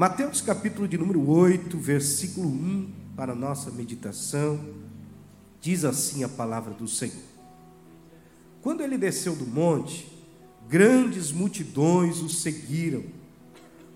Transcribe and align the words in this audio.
Mateus 0.00 0.40
capítulo 0.40 0.88
de 0.88 0.96
número 0.96 1.28
8, 1.28 1.76
versículo 1.76 2.48
1, 2.48 2.90
para 3.14 3.34
nossa 3.34 3.70
meditação, 3.70 4.58
diz 5.60 5.84
assim 5.84 6.24
a 6.24 6.28
palavra 6.30 6.72
do 6.72 6.88
Senhor. 6.88 7.22
Quando 8.62 8.80
ele 8.80 8.96
desceu 8.96 9.36
do 9.36 9.46
monte, 9.46 10.10
grandes 10.66 11.30
multidões 11.30 12.22
o 12.22 12.30
seguiram. 12.30 13.04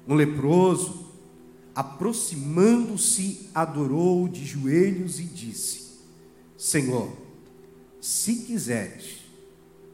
Um 0.07 0.15
leproso, 0.15 1.07
aproximando-se, 1.75 3.49
adorou 3.55 4.29
de 4.29 4.45
joelhos 4.45 5.19
e 5.19 5.25
disse: 5.25 6.01
Senhor, 6.55 7.17
se 7.99 8.41
quiseres, 8.41 9.21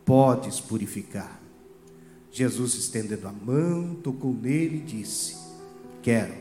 podes 0.05 0.59
purificar. 0.59 1.41
Jesus, 2.33 2.75
estendendo 2.75 3.29
a 3.29 3.33
mão, 3.33 3.95
tocou 4.03 4.35
nele 4.35 4.79
e 4.79 4.81
disse: 4.81 5.40
Quero, 6.03 6.33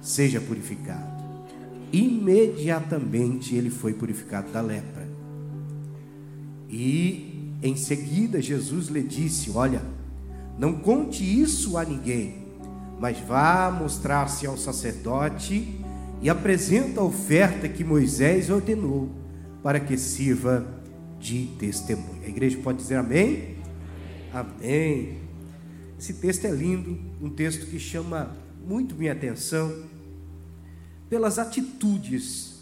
seja 0.00 0.40
purificado. 0.40 1.14
Imediatamente 1.92 3.54
ele 3.54 3.70
foi 3.70 3.94
purificado 3.94 4.50
da 4.50 4.60
lepra. 4.60 5.06
E 6.68 7.52
em 7.62 7.76
seguida 7.76 8.42
Jesus 8.42 8.88
lhe 8.88 9.02
disse: 9.02 9.50
Olha, 9.52 9.80
não 10.58 10.74
conte 10.74 11.22
isso 11.22 11.78
a 11.78 11.84
ninguém, 11.84 12.44
mas 13.00 13.18
vá 13.20 13.70
mostrar-se 13.70 14.46
ao 14.46 14.56
sacerdote 14.56 15.80
e 16.20 16.28
apresenta 16.28 17.00
a 17.00 17.04
oferta 17.04 17.68
que 17.68 17.84
Moisés 17.84 18.50
ordenou 18.50 19.08
para 19.62 19.80
que 19.80 19.96
sirva 19.96 20.66
de 21.18 21.46
testemunho. 21.58 22.22
A 22.24 22.28
igreja 22.28 22.58
pode 22.62 22.78
dizer 22.78 22.96
amém? 22.96 23.56
Amém. 24.32 25.18
Esse 25.98 26.14
texto 26.14 26.44
é 26.44 26.50
lindo, 26.50 26.98
um 27.22 27.30
texto 27.30 27.66
que 27.66 27.78
chama 27.78 28.36
muito 28.66 28.94
minha 28.94 29.12
atenção 29.12 29.84
pelas 31.08 31.38
atitudes 31.38 32.54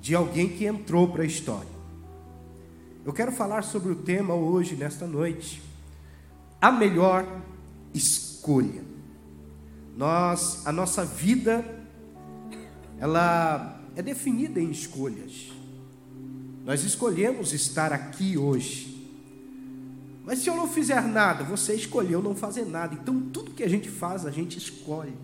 de 0.00 0.14
alguém 0.14 0.48
que 0.48 0.66
entrou 0.66 1.08
para 1.08 1.22
a 1.22 1.26
história. 1.26 1.74
Eu 3.04 3.12
quero 3.12 3.32
falar 3.32 3.62
sobre 3.62 3.92
o 3.92 3.96
tema 3.96 4.34
hoje, 4.34 4.76
nesta 4.76 5.06
noite, 5.06 5.62
a 6.60 6.72
melhor 6.72 7.26
escolha. 7.92 8.82
Nós, 9.96 10.66
a 10.66 10.72
nossa 10.72 11.04
vida, 11.04 11.64
ela 12.98 13.80
é 13.94 14.02
definida 14.02 14.60
em 14.60 14.70
escolhas. 14.70 15.52
Nós 16.64 16.82
escolhemos 16.82 17.52
estar 17.52 17.92
aqui 17.92 18.36
hoje. 18.36 18.93
Mas 20.24 20.38
se 20.38 20.48
eu 20.48 20.56
não 20.56 20.66
fizer 20.66 21.02
nada, 21.02 21.44
você 21.44 21.74
escolheu 21.74 22.22
não 22.22 22.34
fazer 22.34 22.64
nada. 22.64 22.94
Então 22.94 23.20
tudo 23.20 23.50
que 23.50 23.62
a 23.62 23.68
gente 23.68 23.90
faz, 23.90 24.24
a 24.24 24.30
gente 24.30 24.56
escolhe. 24.56 25.14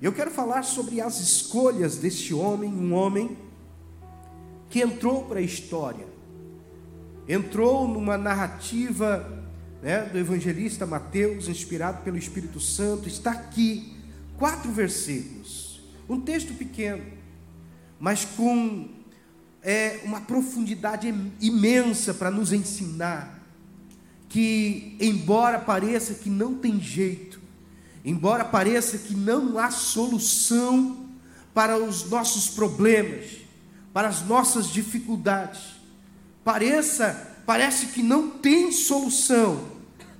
Eu 0.00 0.12
quero 0.12 0.30
falar 0.30 0.62
sobre 0.62 1.00
as 1.00 1.18
escolhas 1.20 1.96
desse 1.96 2.34
homem, 2.34 2.70
um 2.70 2.92
homem 2.92 3.36
que 4.68 4.80
entrou 4.80 5.24
para 5.24 5.38
a 5.38 5.42
história, 5.42 6.06
entrou 7.26 7.88
numa 7.88 8.18
narrativa 8.18 9.42
né, 9.82 10.02
do 10.02 10.18
evangelista 10.18 10.84
Mateus, 10.84 11.48
inspirado 11.48 12.02
pelo 12.02 12.18
Espírito 12.18 12.60
Santo. 12.60 13.08
Está 13.08 13.30
aqui, 13.30 13.96
quatro 14.36 14.70
versículos, 14.70 15.80
um 16.06 16.20
texto 16.20 16.52
pequeno, 16.52 17.02
mas 17.98 18.26
com 18.26 18.90
é, 19.62 20.00
uma 20.04 20.20
profundidade 20.20 21.08
imensa 21.40 22.12
para 22.12 22.30
nos 22.30 22.52
ensinar 22.52 23.35
que, 24.36 24.94
embora 25.00 25.58
pareça 25.58 26.12
que 26.12 26.28
não 26.28 26.56
tem 26.56 26.78
jeito, 26.78 27.40
embora 28.04 28.44
pareça 28.44 28.98
que 28.98 29.14
não 29.14 29.58
há 29.58 29.70
solução 29.70 31.06
para 31.54 31.78
os 31.78 32.10
nossos 32.10 32.48
problemas, 32.48 33.24
para 33.94 34.08
as 34.08 34.20
nossas 34.26 34.68
dificuldades, 34.68 35.80
pareça, 36.44 37.34
parece 37.46 37.86
que 37.86 38.02
não 38.02 38.28
tem 38.28 38.70
solução, 38.72 39.68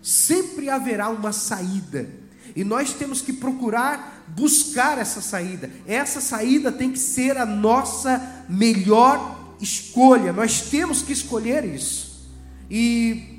sempre 0.01 0.71
haverá 0.71 1.11
uma 1.11 1.31
saída. 1.31 2.09
E 2.57 2.65
nós 2.65 2.95
temos 2.95 3.21
que 3.21 3.35
procurar 3.35 4.25
buscar 4.29 4.97
essa 4.97 5.21
saída. 5.21 5.71
Essa 5.87 6.23
saída 6.23 6.73
tem 6.73 6.91
que 6.91 6.99
ser 6.99 7.37
a 7.37 7.45
nossa 7.45 8.47
melhor 8.49 9.57
escolha. 9.61 10.33
Nós 10.33 10.63
temos 10.63 11.03
que 11.03 11.13
escolher 11.13 11.67
isso. 11.67 12.27
E 12.71 13.36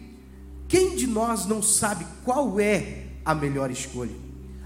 quem 0.67 0.95
de 0.95 1.07
nós 1.07 1.45
não 1.45 1.61
sabe 1.61 2.05
qual 2.23 2.59
é 2.59 3.05
a 3.23 3.33
melhor 3.33 3.72
escolha? 3.72 4.16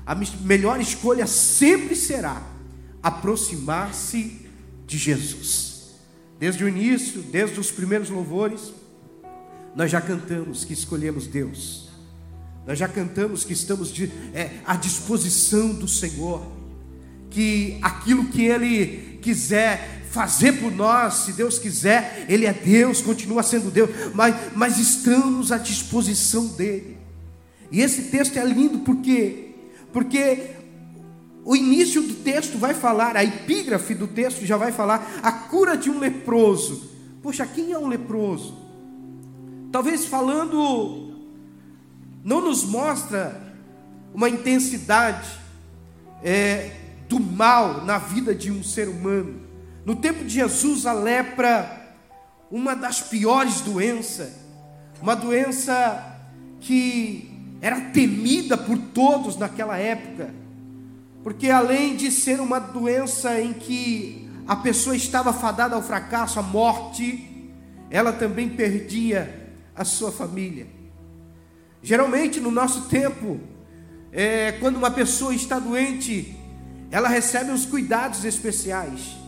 A 0.06 0.16
melhor 0.16 0.80
escolha 0.82 1.28
sempre 1.28 1.96
será 1.96 2.42
aproximar-se 3.02 4.46
de 4.86 4.98
Jesus. 4.98 5.96
Desde 6.40 6.64
o 6.64 6.68
início, 6.68 7.22
desde 7.22 7.60
os 7.60 7.72
primeiros 7.72 8.10
louvores, 8.10 8.74
nós 9.76 9.92
já 9.92 10.02
cantamos 10.02 10.66
que 10.66 10.74
escolhemos 10.74 11.28
Deus. 11.28 11.90
Nós 12.66 12.78
já 12.78 12.88
cantamos 12.88 13.44
que 13.44 13.54
estamos 13.54 13.92
de, 13.92 14.06
é, 14.34 14.60
à 14.66 14.76
disposição 14.76 15.74
do 15.74 15.88
Senhor, 15.88 16.46
que 17.30 17.78
aquilo 17.82 18.26
que 18.26 18.44
Ele 18.44 19.20
quiser 19.22 20.01
fazer 20.12 20.60
por 20.60 20.72
nós, 20.72 21.14
se 21.26 21.32
Deus 21.32 21.58
quiser, 21.58 22.26
Ele 22.28 22.46
é 22.46 22.52
Deus, 22.52 23.02
continua 23.02 23.42
sendo 23.42 23.72
Deus, 23.72 23.90
mas, 24.14 24.36
mas 24.54 24.78
estamos 24.78 25.52
à 25.52 25.58
disposição 25.58 26.48
dEle. 26.48 26.98
E 27.72 27.80
esse 27.80 28.04
texto 28.04 28.38
é 28.38 28.44
lindo 28.44 28.80
porque, 28.80 29.56
porque 29.94 30.52
o 31.46 31.56
início 31.56 32.02
do 32.02 32.14
texto 32.16 32.58
vai 32.58 32.74
falar, 32.74 33.16
a 33.16 33.24
epígrafe 33.24 33.96
do 33.96 34.06
texto 34.06 34.46
já 34.46 34.58
vai 34.58 34.74
falar 34.74 35.20
a 35.24 35.32
cura 35.32 35.78
de 35.78 35.90
um 35.90 35.98
leproso. 35.98 36.92
Poxa, 37.24 37.46
quem 37.46 37.72
é 37.72 37.80
um 37.80 37.88
leproso? 37.88 38.58
Talvez 39.72 40.06
falando, 40.06 41.16
não 42.22 42.42
nos 42.42 42.66
mostra 42.66 43.42
uma 44.14 44.28
intensidade 44.28 45.40
é, 46.22 46.72
do 47.08 47.18
mal 47.18 47.86
na 47.86 47.98
vida 47.98 48.36
de 48.36 48.52
um 48.52 48.62
ser 48.62 48.90
humano. 48.90 49.51
No 49.86 49.96
tempo 49.96 50.24
de 50.24 50.34
Jesus, 50.34 50.86
a 50.86 50.94
lepra, 50.94 51.96
uma 52.52 52.76
das 52.76 53.02
piores 53.02 53.62
doenças, 53.62 54.32
uma 55.02 55.16
doença 55.16 56.20
que 56.60 57.32
era 57.62 57.80
temida 57.92 58.58
por 58.58 58.78
todos 58.78 59.38
naquela 59.38 59.78
época, 59.78 60.34
porque 61.24 61.50
além 61.50 61.96
de 61.96 62.12
ser 62.12 62.40
uma 62.40 62.60
doença 62.60 63.40
em 63.40 63.54
que 63.54 64.30
a 64.48 64.56
pessoa 64.56 64.96
estava 64.96 65.32
fadada 65.32 65.76
ao 65.76 65.82
fracasso, 65.82 66.40
à 66.40 66.44
morte, 66.44 67.50
ela 67.90 68.12
também 68.12 68.50
perdia 68.50 69.52
a 69.76 69.84
sua 69.84 70.12
família. 70.12 70.68
Geralmente 71.82 72.40
no 72.40 72.52
nosso 72.52 72.88
tempo, 72.88 73.40
é, 74.12 74.54
quando 74.54 74.78
uma 74.78 74.92
pessoa 74.92 75.34
está 75.34 75.58
doente, 75.58 76.36
ela 76.92 77.08
recebe 77.08 77.52
os 77.52 77.66
cuidados 77.66 78.26
especiais. 78.26 79.21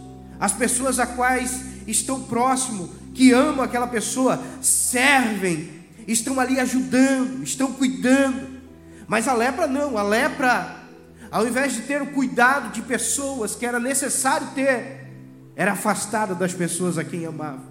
As 0.44 0.52
pessoas 0.52 1.00
a 1.00 1.08
quais 1.08 1.64
estão 1.88 2.22
próximo, 2.22 2.90
que 3.14 3.32
amam 3.32 3.64
aquela 3.64 3.88
pessoa, 3.88 4.44
servem, 4.62 5.70
estão 6.06 6.38
ali 6.38 6.60
ajudando, 6.60 7.42
estão 7.42 7.72
cuidando. 7.72 8.60
Mas 9.08 9.30
a 9.30 9.34
lepra 9.34 9.68
não, 9.68 9.98
a 9.98 10.04
lepra, 10.04 10.84
ao 11.32 11.48
invés 11.48 11.76
de 11.76 11.84
ter 11.84 12.02
o 12.02 12.08
cuidado 12.08 12.74
de 12.74 12.82
pessoas 12.82 13.56
que 13.56 13.66
era 13.66 13.80
necessário 13.80 14.50
ter, 14.54 15.10
era 15.56 15.72
afastada 15.72 16.36
das 16.36 16.52
pessoas 16.52 16.98
a 16.98 17.06
quem 17.06 17.26
amava. 17.26 17.64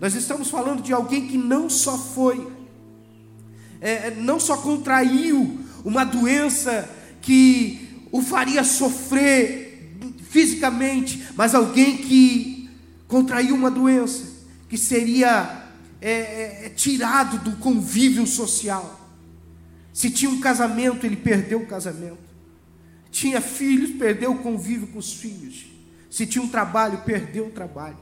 Nós 0.00 0.14
estamos 0.14 0.48
falando 0.48 0.82
de 0.82 0.94
alguém 0.94 1.28
que 1.28 1.36
não 1.36 1.68
só 1.68 1.98
foi, 1.98 2.50
é, 3.82 4.12
não 4.12 4.40
só 4.40 4.56
contraiu 4.56 5.58
uma 5.84 6.04
doença 6.04 6.88
que 7.20 8.06
o 8.10 8.22
faria 8.22 8.64
sofrer 8.64 9.67
fisicamente, 10.28 11.28
mas 11.34 11.54
alguém 11.54 11.96
que 11.96 12.70
contraiu 13.06 13.54
uma 13.54 13.70
doença, 13.70 14.24
que 14.68 14.76
seria 14.76 15.64
é, 16.00 16.10
é, 16.10 16.66
é, 16.66 16.68
tirado 16.68 17.38
do 17.38 17.56
convívio 17.56 18.26
social. 18.26 19.00
Se 19.92 20.10
tinha 20.10 20.30
um 20.30 20.40
casamento, 20.40 21.04
ele 21.04 21.16
perdeu 21.16 21.60
o 21.60 21.66
casamento. 21.66 22.18
Tinha 23.10 23.40
filhos, 23.40 23.90
perdeu 23.98 24.32
o 24.32 24.38
convívio 24.38 24.86
com 24.88 24.98
os 24.98 25.12
filhos. 25.12 25.66
Se 26.10 26.26
tinha 26.26 26.42
um 26.42 26.48
trabalho, 26.48 26.98
perdeu 26.98 27.46
o 27.46 27.50
trabalho. 27.50 27.96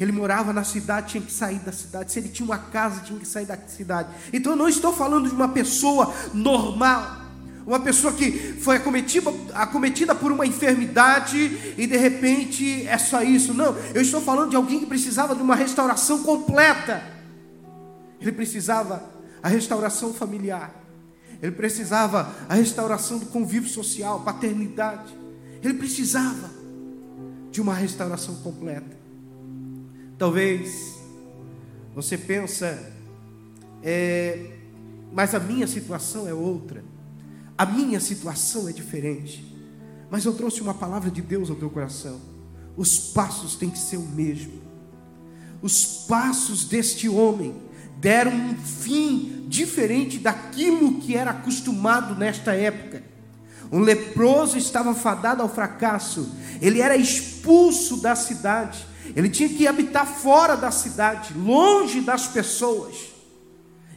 Ele 0.00 0.12
morava 0.12 0.52
na 0.52 0.64
cidade, 0.64 1.12
tinha 1.12 1.22
que 1.22 1.32
sair 1.32 1.58
da 1.60 1.72
cidade. 1.72 2.10
Se 2.10 2.18
ele 2.18 2.28
tinha 2.28 2.44
uma 2.44 2.58
casa, 2.58 3.02
tinha 3.02 3.18
que 3.18 3.26
sair 3.26 3.46
da 3.46 3.56
cidade. 3.56 4.08
Então 4.32 4.52
eu 4.52 4.56
não 4.56 4.68
estou 4.68 4.92
falando 4.92 5.28
de 5.28 5.34
uma 5.34 5.48
pessoa 5.48 6.12
normal 6.34 7.25
uma 7.66 7.80
pessoa 7.80 8.12
que 8.12 8.30
foi 8.30 8.76
acometida, 8.76 9.28
acometida 9.52 10.14
por 10.14 10.30
uma 10.30 10.46
enfermidade 10.46 11.74
e 11.76 11.86
de 11.86 11.96
repente 11.96 12.86
é 12.86 12.96
só 12.96 13.22
isso. 13.22 13.52
Não, 13.52 13.76
eu 13.92 14.00
estou 14.00 14.20
falando 14.20 14.50
de 14.50 14.56
alguém 14.56 14.78
que 14.78 14.86
precisava 14.86 15.34
de 15.34 15.42
uma 15.42 15.56
restauração 15.56 16.22
completa. 16.22 17.02
Ele 18.20 18.30
precisava 18.30 19.02
a 19.42 19.48
restauração 19.48 20.14
familiar. 20.14 20.72
Ele 21.42 21.52
precisava 21.52 22.32
a 22.48 22.54
restauração 22.54 23.18
do 23.18 23.26
convívio 23.26 23.68
social, 23.68 24.20
paternidade. 24.20 25.12
Ele 25.62 25.74
precisava 25.74 26.48
de 27.50 27.60
uma 27.60 27.74
restauração 27.74 28.36
completa. 28.36 28.96
Talvez 30.16 30.94
você 31.94 32.16
pensa, 32.16 32.92
é, 33.82 34.52
mas 35.12 35.34
a 35.34 35.40
minha 35.40 35.66
situação 35.66 36.28
é 36.28 36.32
outra. 36.32 36.95
A 37.58 37.64
minha 37.64 38.00
situação 38.00 38.68
é 38.68 38.72
diferente. 38.72 39.56
Mas 40.10 40.24
eu 40.24 40.32
trouxe 40.32 40.60
uma 40.60 40.74
palavra 40.74 41.10
de 41.10 41.20
Deus 41.22 41.50
ao 41.50 41.56
teu 41.56 41.70
coração. 41.70 42.20
Os 42.76 42.98
passos 42.98 43.56
têm 43.56 43.70
que 43.70 43.78
ser 43.78 43.96
o 43.96 44.02
mesmo. 44.02 44.62
Os 45.62 46.04
passos 46.06 46.64
deste 46.64 47.08
homem 47.08 47.54
deram 47.98 48.32
um 48.32 48.54
fim 48.56 49.46
diferente 49.48 50.18
daquilo 50.18 51.00
que 51.00 51.16
era 51.16 51.30
acostumado 51.30 52.14
nesta 52.14 52.54
época. 52.54 53.02
Um 53.72 53.80
leproso 53.80 54.56
estava 54.58 54.94
fadado 54.94 55.42
ao 55.42 55.48
fracasso, 55.48 56.30
ele 56.60 56.80
era 56.80 56.96
expulso 56.96 57.96
da 57.96 58.14
cidade, 58.14 58.86
ele 59.16 59.28
tinha 59.28 59.48
que 59.48 59.66
habitar 59.66 60.06
fora 60.06 60.56
da 60.56 60.70
cidade, 60.70 61.34
longe 61.34 62.00
das 62.00 62.28
pessoas. 62.28 63.15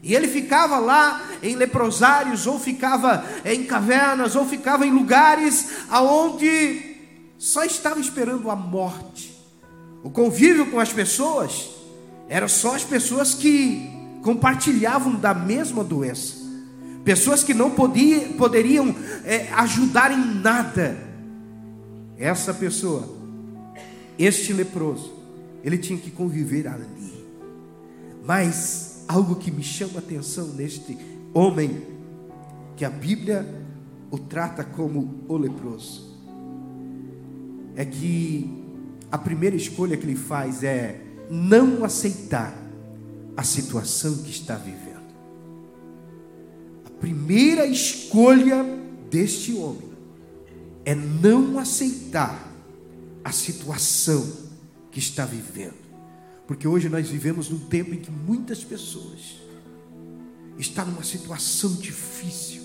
E 0.01 0.15
ele 0.15 0.27
ficava 0.27 0.77
lá 0.79 1.21
em 1.43 1.55
leprosários, 1.55 2.47
ou 2.47 2.59
ficava 2.59 3.25
em 3.43 3.63
cavernas, 3.63 4.35
ou 4.35 4.45
ficava 4.45 4.85
em 4.85 4.91
lugares 4.91 5.69
aonde 5.89 6.97
só 7.37 7.63
estava 7.63 7.99
esperando 7.99 8.49
a 8.49 8.55
morte. 8.55 9.37
O 10.03 10.09
convívio 10.09 10.67
com 10.67 10.79
as 10.79 10.93
pessoas 10.93 11.69
era 12.29 12.47
só 12.47 12.75
as 12.75 12.83
pessoas 12.83 13.33
que 13.33 13.89
compartilhavam 14.21 15.15
da 15.15 15.33
mesma 15.33 15.83
doença, 15.83 16.35
pessoas 17.03 17.43
que 17.43 17.53
não 17.53 17.71
podia, 17.71 18.29
poderiam 18.37 18.95
é, 19.25 19.47
ajudar 19.53 20.11
em 20.11 20.35
nada. 20.35 21.09
Essa 22.17 22.53
pessoa, 22.53 23.07
este 24.17 24.51
leproso, 24.51 25.13
ele 25.63 25.77
tinha 25.77 25.97
que 25.97 26.11
conviver 26.11 26.67
ali. 26.67 26.85
Mas 28.25 28.88
algo 29.09 29.37
que 29.37 29.49
me 29.49 29.63
chama 29.63 29.95
a 29.95 29.97
atenção 29.97 30.49
neste 30.49 30.95
homem, 31.33 31.81
que 32.77 32.85
a 32.85 32.91
Bíblia 32.91 33.43
o 34.11 34.19
trata 34.19 34.63
como 34.63 35.23
o 35.27 35.35
leproso, 35.35 36.15
é 37.75 37.83
que 37.83 38.47
a 39.11 39.17
primeira 39.17 39.55
escolha 39.55 39.97
que 39.97 40.05
ele 40.05 40.15
faz 40.15 40.63
é 40.63 41.01
não 41.27 41.83
aceitar 41.83 42.55
a 43.35 43.43
situação 43.43 44.15
que 44.17 44.29
está 44.29 44.55
vivendo. 44.55 44.99
A 46.85 46.89
primeira 46.99 47.65
escolha 47.65 48.63
deste 49.09 49.53
homem 49.55 49.89
é 50.85 50.93
não 50.93 51.57
aceitar 51.57 52.47
a 53.23 53.31
situação 53.31 54.23
que 54.91 54.99
está 54.99 55.25
vivendo. 55.25 55.88
Porque 56.49 56.67
hoje 56.67 56.89
nós 56.89 57.07
vivemos 57.07 57.47
num 57.47 57.59
tempo 57.59 57.93
em 57.93 57.99
que 57.99 58.09
muitas 58.09 58.63
pessoas 58.63 59.39
estão 60.57 60.83
numa 60.87 61.03
situação 61.03 61.75
difícil, 61.75 62.63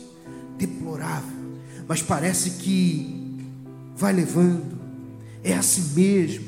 deplorável, 0.56 1.58
mas 1.86 2.00
parece 2.00 2.52
que 2.52 3.36
vai 3.94 4.10
levando, 4.14 4.80
é 5.42 5.52
assim 5.52 5.92
mesmo. 5.94 6.46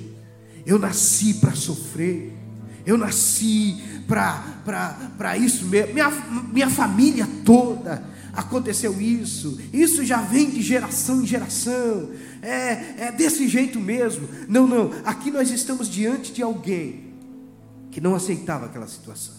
Eu 0.65 0.79
nasci 0.79 1.35
para 1.35 1.55
sofrer, 1.55 2.33
eu 2.87 2.97
nasci 2.97 3.83
para 4.07 5.37
isso 5.37 5.67
mesmo. 5.67 5.93
Minha, 5.93 6.11
minha 6.51 6.71
família 6.71 7.29
toda 7.45 8.03
aconteceu 8.33 8.99
isso. 8.99 9.61
Isso 9.75 10.03
já 10.07 10.23
vem 10.23 10.49
de 10.49 10.63
geração 10.63 11.21
em 11.21 11.27
geração. 11.27 12.13
É, 12.41 13.09
é 13.09 13.13
desse 13.13 13.47
jeito 13.47 13.79
mesmo. 13.79 14.27
Não, 14.49 14.67
não. 14.67 14.91
Aqui 15.05 15.31
nós 15.31 15.51
estamos 15.51 15.87
diante 15.87 16.33
de 16.33 16.43
alguém 16.43 17.06
que 17.97 18.01
não 18.03 18.15
aceitava 18.15 18.67
aquela 18.67 18.87
situação. 18.87 19.33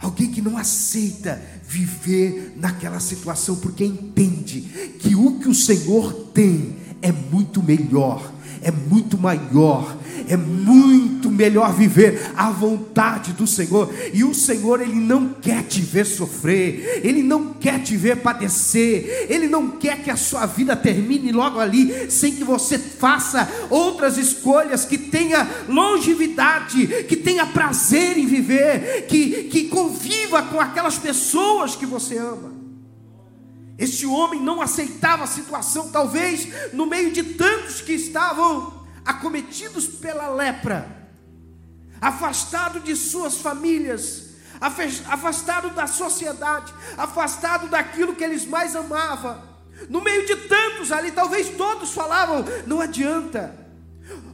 Alguém 0.00 0.32
que 0.32 0.42
não 0.42 0.58
aceita 0.58 1.40
viver 1.62 2.54
naquela 2.56 2.98
situação 2.98 3.54
porque 3.54 3.84
entende 3.84 4.62
que 4.98 5.14
o 5.14 5.38
que 5.38 5.48
o 5.48 5.54
Senhor 5.54 6.12
tem 6.34 6.76
é 7.00 7.12
muito 7.12 7.62
melhor 7.62 8.32
é 8.62 8.70
muito 8.70 9.18
maior, 9.18 9.96
é 10.28 10.36
muito 10.36 11.30
melhor 11.30 11.72
viver 11.72 12.32
a 12.36 12.50
vontade 12.50 13.32
do 13.32 13.46
Senhor. 13.46 13.92
E 14.12 14.24
o 14.24 14.34
Senhor, 14.34 14.80
Ele 14.80 14.94
não 14.94 15.28
quer 15.28 15.62
te 15.62 15.80
ver 15.80 16.04
sofrer, 16.04 17.00
Ele 17.04 17.22
não 17.22 17.54
quer 17.54 17.82
te 17.82 17.96
ver 17.96 18.16
padecer, 18.16 19.26
Ele 19.28 19.48
não 19.48 19.70
quer 19.70 20.02
que 20.02 20.10
a 20.10 20.16
sua 20.16 20.46
vida 20.46 20.74
termine 20.74 21.32
logo 21.32 21.60
ali, 21.60 22.10
sem 22.10 22.34
que 22.34 22.44
você 22.44 22.78
faça 22.78 23.48
outras 23.70 24.16
escolhas, 24.16 24.84
que 24.84 24.98
tenha 24.98 25.48
longevidade, 25.68 27.04
que 27.04 27.16
tenha 27.16 27.46
prazer 27.46 28.18
em 28.18 28.26
viver, 28.26 29.06
que, 29.06 29.44
que 29.44 29.64
conviva 29.68 30.42
com 30.42 30.60
aquelas 30.60 30.98
pessoas 30.98 31.76
que 31.76 31.86
você 31.86 32.18
ama. 32.18 32.65
Este 33.78 34.06
homem 34.06 34.40
não 34.40 34.62
aceitava 34.62 35.24
a 35.24 35.26
situação, 35.26 35.90
talvez 35.90 36.72
no 36.72 36.86
meio 36.86 37.12
de 37.12 37.22
tantos 37.22 37.82
que 37.82 37.92
estavam 37.92 38.86
acometidos 39.04 39.86
pela 39.86 40.28
lepra, 40.30 41.08
afastado 42.00 42.80
de 42.80 42.96
suas 42.96 43.36
famílias, 43.36 44.30
afastado 44.60 45.70
da 45.70 45.86
sociedade, 45.86 46.72
afastado 46.96 47.68
daquilo 47.68 48.14
que 48.14 48.24
eles 48.24 48.46
mais 48.46 48.74
amavam. 48.74 49.42
No 49.90 50.00
meio 50.00 50.26
de 50.26 50.36
tantos 50.48 50.90
ali, 50.90 51.12
talvez 51.12 51.50
todos 51.50 51.92
falavam: 51.92 52.44
não 52.66 52.80
adianta. 52.80 53.66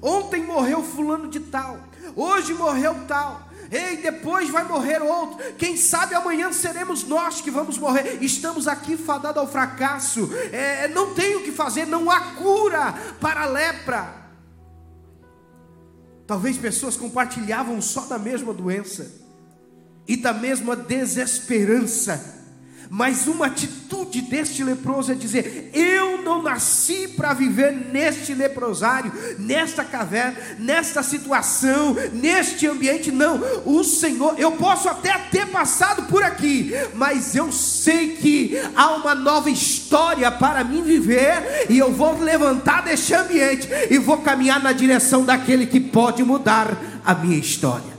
Ontem 0.01 0.45
morreu 0.45 0.83
fulano 0.83 1.29
de 1.29 1.41
tal, 1.41 1.81
hoje 2.15 2.55
morreu 2.55 2.95
tal. 3.09 3.49
Ei, 3.73 3.97
depois 3.97 4.51
vai 4.51 4.65
morrer 4.65 5.01
outro. 5.01 5.39
Quem 5.55 5.77
sabe 5.79 6.15
amanhã 6.15 6.53
seremos 6.53 7.05
nós 7.05 7.41
que 7.41 7.51
vamos 7.51 7.79
morrer. 7.79 8.19
Estamos 8.21 8.69
aqui 8.69 8.99
fadados 8.99 9.41
ao 9.41 9.51
fracasso. 9.51 10.29
É, 10.53 10.89
não 10.89 11.15
tem 11.15 11.37
o 11.37 11.43
que 11.43 11.51
fazer, 11.51 11.87
não 11.87 12.11
há 12.11 12.21
cura 12.35 12.93
para 13.19 13.43
a 13.43 13.47
lepra. 13.47 14.15
Talvez 16.27 16.59
pessoas 16.59 16.97
compartilhavam 16.97 17.81
só 17.81 18.03
da 18.03 18.19
mesma 18.19 18.53
doença 18.53 19.11
e 20.07 20.17
da 20.17 20.35
mesma 20.35 20.77
desesperança 20.77 22.42
mas 22.95 23.27
uma 23.27 23.47
atitude 23.47 24.21
deste 24.21 24.63
leproso 24.63 25.13
é 25.13 25.15
dizer: 25.15 25.71
Eu 25.73 26.21
não 26.21 26.43
nasci 26.43 27.09
para 27.09 27.33
viver 27.33 27.73
neste 27.91 28.35
leprosário, 28.35 29.11
nesta 29.39 29.83
caverna, 29.83 30.37
nesta 30.59 31.03
situação, 31.03 31.97
neste 32.13 32.67
ambiente. 32.67 33.11
Não, 33.11 33.41
o 33.65 33.83
Senhor, 33.83 34.39
eu 34.39 34.53
posso 34.53 34.91
até 34.91 35.17
ter 35.31 35.47
passado 35.47 36.03
por 36.03 36.23
aqui, 36.23 36.71
mas 36.93 37.35
eu 37.35 37.51
sei 37.51 38.15
que 38.17 38.61
há 38.77 38.95
uma 38.97 39.15
nova 39.15 39.49
história 39.49 40.31
para 40.31 40.63
mim 40.63 40.83
viver, 40.83 41.69
e 41.71 41.79
eu 41.79 41.91
vou 41.91 42.21
levantar 42.21 42.83
deste 42.83 43.15
ambiente 43.15 43.71
e 43.91 43.97
vou 43.97 44.19
caminhar 44.19 44.63
na 44.63 44.73
direção 44.73 45.25
daquele 45.25 45.65
que 45.65 45.81
pode 45.81 46.23
mudar 46.23 46.77
a 47.03 47.15
minha 47.15 47.39
história. 47.39 47.92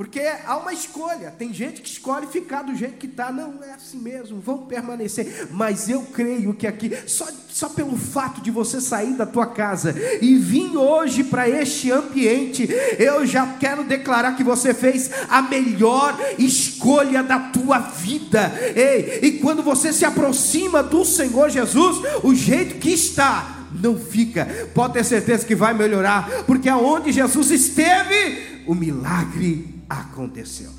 Porque 0.00 0.18
há 0.46 0.56
uma 0.56 0.72
escolha. 0.72 1.30
Tem 1.30 1.52
gente 1.52 1.82
que 1.82 1.88
escolhe 1.90 2.26
ficar 2.26 2.62
do 2.62 2.74
jeito 2.74 2.96
que 2.96 3.04
está. 3.04 3.30
Não, 3.30 3.62
é 3.62 3.74
assim 3.74 3.98
mesmo, 3.98 4.40
vamos 4.40 4.66
permanecer. 4.66 5.48
Mas 5.50 5.90
eu 5.90 6.00
creio 6.00 6.54
que 6.54 6.66
aqui, 6.66 6.90
só, 7.06 7.28
só 7.50 7.68
pelo 7.68 7.98
fato 7.98 8.40
de 8.40 8.50
você 8.50 8.80
sair 8.80 9.12
da 9.12 9.26
tua 9.26 9.48
casa 9.48 9.94
e 10.22 10.36
vir 10.36 10.74
hoje 10.74 11.22
para 11.22 11.46
este 11.50 11.92
ambiente, 11.92 12.66
eu 12.98 13.26
já 13.26 13.46
quero 13.60 13.84
declarar 13.84 14.36
que 14.36 14.42
você 14.42 14.72
fez 14.72 15.10
a 15.28 15.42
melhor 15.42 16.18
escolha 16.38 17.22
da 17.22 17.38
tua 17.38 17.78
vida. 17.80 18.54
Ei, 18.74 19.20
e 19.20 19.32
quando 19.32 19.62
você 19.62 19.92
se 19.92 20.06
aproxima 20.06 20.82
do 20.82 21.04
Senhor 21.04 21.50
Jesus, 21.50 21.98
o 22.22 22.34
jeito 22.34 22.76
que 22.76 22.88
está, 22.88 23.66
não 23.70 23.98
fica. 23.98 24.70
Pode 24.72 24.94
ter 24.94 25.04
certeza 25.04 25.44
que 25.44 25.54
vai 25.54 25.74
melhorar, 25.74 26.44
porque 26.46 26.70
aonde 26.70 27.12
Jesus 27.12 27.50
esteve, 27.50 28.64
o 28.66 28.74
milagre 28.74 29.78
aconteceu. 29.90 30.70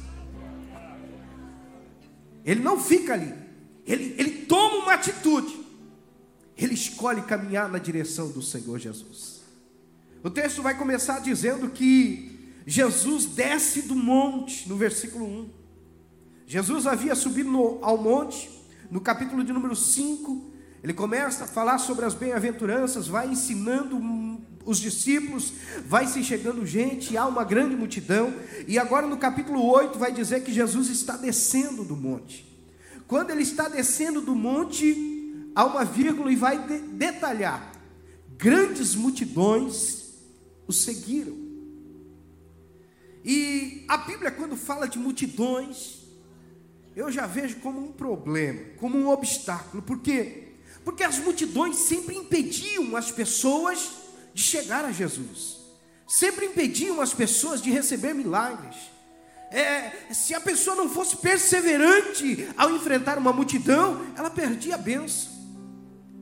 Ele 2.46 2.62
não 2.62 2.80
fica 2.80 3.14
ali, 3.14 3.34
ele, 3.86 4.16
ele 4.18 4.46
toma 4.46 4.78
uma 4.78 4.94
atitude, 4.94 5.60
ele 6.58 6.74
escolhe 6.74 7.22
caminhar 7.24 7.70
na 7.70 7.78
direção 7.78 8.32
do 8.32 8.42
Senhor 8.42 8.80
Jesus. 8.80 9.42
O 10.24 10.30
texto 10.30 10.62
vai 10.62 10.78
começar 10.78 11.20
dizendo 11.20 11.70
que 11.70 12.54
Jesus 12.66 13.26
desce 13.26 13.82
do 13.84 13.96
monte, 13.96 14.70
no 14.70 14.78
versículo 14.78 15.26
1. 15.26 15.50
Jesus 16.48 16.88
havia 16.88 17.16
subido 17.16 17.50
no, 17.50 17.80
ao 17.82 17.98
monte, 17.98 18.50
no 18.90 19.02
capítulo 19.02 19.44
de 19.44 19.52
número 19.52 19.76
5, 19.76 20.51
ele 20.84 20.94
começa 20.94 21.44
a 21.44 21.48
falar 21.48 21.78
sobre 21.78 22.06
as 22.06 22.14
bem-aventuranças, 22.14 23.08
vai 23.08 23.28
ensinando 23.28 24.02
os 24.66 24.80
discípulos, 24.80 25.54
vai 25.86 26.08
se 26.08 26.24
chegando 26.24 26.66
gente, 26.66 27.16
há 27.16 27.26
uma 27.28 27.44
grande 27.44 27.76
multidão, 27.76 28.34
e 28.68 28.80
agora 28.80 29.06
no 29.06 29.18
capítulo 29.18 29.64
8 29.64 30.00
vai 30.00 30.12
dizer 30.12 30.44
que 30.44 30.52
Jesus 30.52 30.90
está 30.90 31.16
descendo 31.18 31.84
do 31.84 31.96
monte. 31.96 32.48
Quando 33.08 33.30
ele 33.30 33.44
está 33.44 33.68
descendo 33.68 34.22
do 34.22 34.36
monte, 34.36 35.52
há 35.54 35.66
uma 35.66 35.84
vírgula 35.84 36.32
e 36.32 36.36
vai 36.36 36.66
de 36.66 36.80
detalhar: 36.80 37.72
grandes 38.38 38.96
multidões 38.96 40.14
o 40.68 40.74
seguiram. 40.74 41.38
E 43.24 43.86
a 43.88 43.98
Bíblia, 43.98 44.32
quando 44.32 44.56
fala 44.56 44.88
de 44.88 44.98
multidões, 44.98 46.00
eu 46.96 47.12
já 47.12 47.28
vejo 47.28 47.58
como 47.58 47.80
um 47.80 47.92
problema, 47.92 48.62
como 48.78 48.98
um 48.98 49.10
obstáculo. 49.10 49.84
Por 49.84 50.00
quê? 50.00 50.51
Porque 50.84 51.04
as 51.04 51.20
multidões 51.20 51.76
sempre 51.78 52.16
impediam 52.16 52.96
as 52.96 53.12
pessoas 53.12 53.92
de 54.34 54.42
chegar 54.42 54.86
a 54.86 54.92
Jesus, 54.92 55.58
sempre 56.08 56.46
impediam 56.48 57.02
as 57.02 57.14
pessoas 57.14 57.62
de 57.62 57.70
receber 57.70 58.14
milagres. 58.14 58.76
É, 59.52 60.14
se 60.14 60.34
a 60.34 60.40
pessoa 60.40 60.78
não 60.78 60.90
fosse 60.90 61.18
perseverante 61.18 62.48
ao 62.56 62.72
enfrentar 62.72 63.18
uma 63.18 63.34
multidão, 63.34 64.02
ela 64.16 64.30
perdia 64.30 64.76
a 64.76 64.78
benção. 64.78 65.30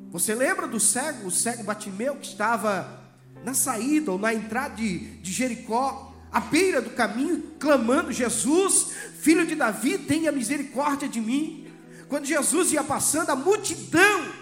Você 0.09 0.33
lembra 0.33 0.67
do 0.67 0.79
cego, 0.79 1.27
o 1.27 1.31
cego 1.31 1.63
Batimeu, 1.63 2.15
que 2.15 2.25
estava 2.25 2.99
na 3.43 3.53
saída 3.53 4.11
ou 4.11 4.17
na 4.17 4.33
entrada 4.33 4.75
de, 4.75 4.97
de 5.17 5.31
Jericó, 5.31 6.11
à 6.31 6.39
beira 6.39 6.81
do 6.81 6.89
caminho, 6.89 7.43
clamando: 7.59 8.11
Jesus, 8.11 8.87
filho 9.19 9.45
de 9.45 9.53
Davi, 9.53 9.99
tenha 9.99 10.31
misericórdia 10.31 11.07
de 11.07 11.21
mim. 11.21 11.67
Quando 12.07 12.25
Jesus 12.25 12.73
ia 12.73 12.83
passando, 12.83 13.29
a 13.29 13.35
multidão 13.35 14.38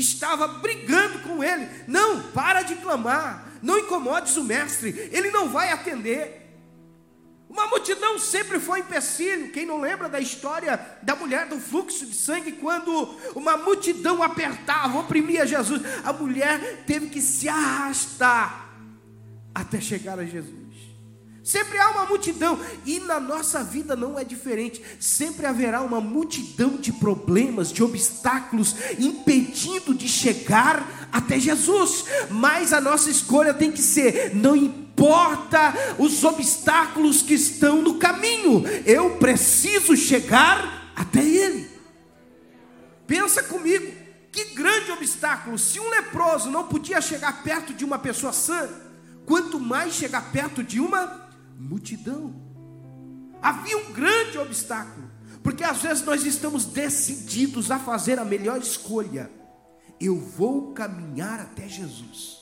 estava 0.00 0.46
brigando 0.46 1.20
com 1.20 1.42
ele. 1.42 1.68
Não, 1.88 2.22
para 2.32 2.62
de 2.62 2.76
clamar, 2.76 3.48
não 3.62 3.78
incomodes 3.78 4.36
o 4.36 4.44
mestre, 4.44 5.08
ele 5.12 5.30
não 5.30 5.48
vai 5.48 5.70
atender. 5.70 6.42
Uma 7.48 7.68
multidão 7.68 8.18
sempre 8.18 8.60
foi 8.60 8.80
empecilho. 8.80 9.50
Quem 9.50 9.64
não 9.64 9.80
lembra 9.80 10.08
da 10.08 10.20
história 10.20 10.78
da 11.02 11.16
mulher 11.16 11.46
do 11.46 11.58
fluxo 11.58 12.04
de 12.04 12.14
sangue, 12.14 12.52
quando 12.52 13.18
uma 13.34 13.56
multidão 13.56 14.22
apertava, 14.22 14.98
oprimia 14.98 15.46
Jesus, 15.46 15.80
a 16.04 16.12
mulher 16.12 16.84
teve 16.86 17.08
que 17.08 17.22
se 17.22 17.48
arrastar 17.48 18.68
até 19.54 19.80
chegar 19.80 20.18
a 20.18 20.24
Jesus. 20.24 20.65
Sempre 21.46 21.78
há 21.78 21.90
uma 21.90 22.06
multidão, 22.06 22.58
e 22.84 22.98
na 22.98 23.20
nossa 23.20 23.62
vida 23.62 23.94
não 23.94 24.18
é 24.18 24.24
diferente. 24.24 24.82
Sempre 24.98 25.46
haverá 25.46 25.80
uma 25.80 26.00
multidão 26.00 26.70
de 26.70 26.92
problemas, 26.92 27.70
de 27.72 27.84
obstáculos, 27.84 28.74
impedindo 28.98 29.94
de 29.94 30.08
chegar 30.08 31.08
até 31.12 31.38
Jesus. 31.38 32.04
Mas 32.30 32.72
a 32.72 32.80
nossa 32.80 33.08
escolha 33.08 33.54
tem 33.54 33.70
que 33.70 33.80
ser: 33.80 34.34
não 34.34 34.56
importa 34.56 35.72
os 36.00 36.24
obstáculos 36.24 37.22
que 37.22 37.34
estão 37.34 37.80
no 37.80 37.94
caminho, 37.94 38.64
eu 38.84 39.10
preciso 39.18 39.96
chegar 39.96 40.90
até 40.96 41.24
Ele. 41.24 41.70
Pensa 43.06 43.40
comigo, 43.44 43.86
que 44.32 44.46
grande 44.46 44.90
obstáculo! 44.90 45.56
Se 45.56 45.78
um 45.78 45.90
leproso 45.90 46.50
não 46.50 46.64
podia 46.64 47.00
chegar 47.00 47.44
perto 47.44 47.72
de 47.72 47.84
uma 47.84 48.00
pessoa 48.00 48.32
sã, 48.32 48.68
quanto 49.24 49.60
mais 49.60 49.94
chegar 49.94 50.32
perto 50.32 50.64
de 50.64 50.80
uma 50.80 51.24
multidão. 51.58 52.34
Havia 53.40 53.76
um 53.78 53.92
grande 53.92 54.38
obstáculo, 54.38 55.10
porque 55.42 55.62
às 55.64 55.82
vezes 55.82 56.04
nós 56.04 56.24
estamos 56.24 56.64
decididos 56.64 57.70
a 57.70 57.78
fazer 57.78 58.18
a 58.18 58.24
melhor 58.24 58.58
escolha. 58.58 59.30
Eu 60.00 60.18
vou 60.18 60.72
caminhar 60.72 61.40
até 61.40 61.68
Jesus, 61.68 62.38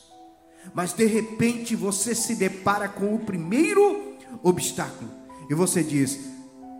mas 0.74 0.92
de 0.92 1.04
repente 1.04 1.76
você 1.76 2.14
se 2.14 2.34
depara 2.34 2.88
com 2.88 3.14
o 3.14 3.20
primeiro 3.20 4.16
obstáculo 4.42 5.10
e 5.48 5.54
você 5.54 5.82
diz: 5.82 6.18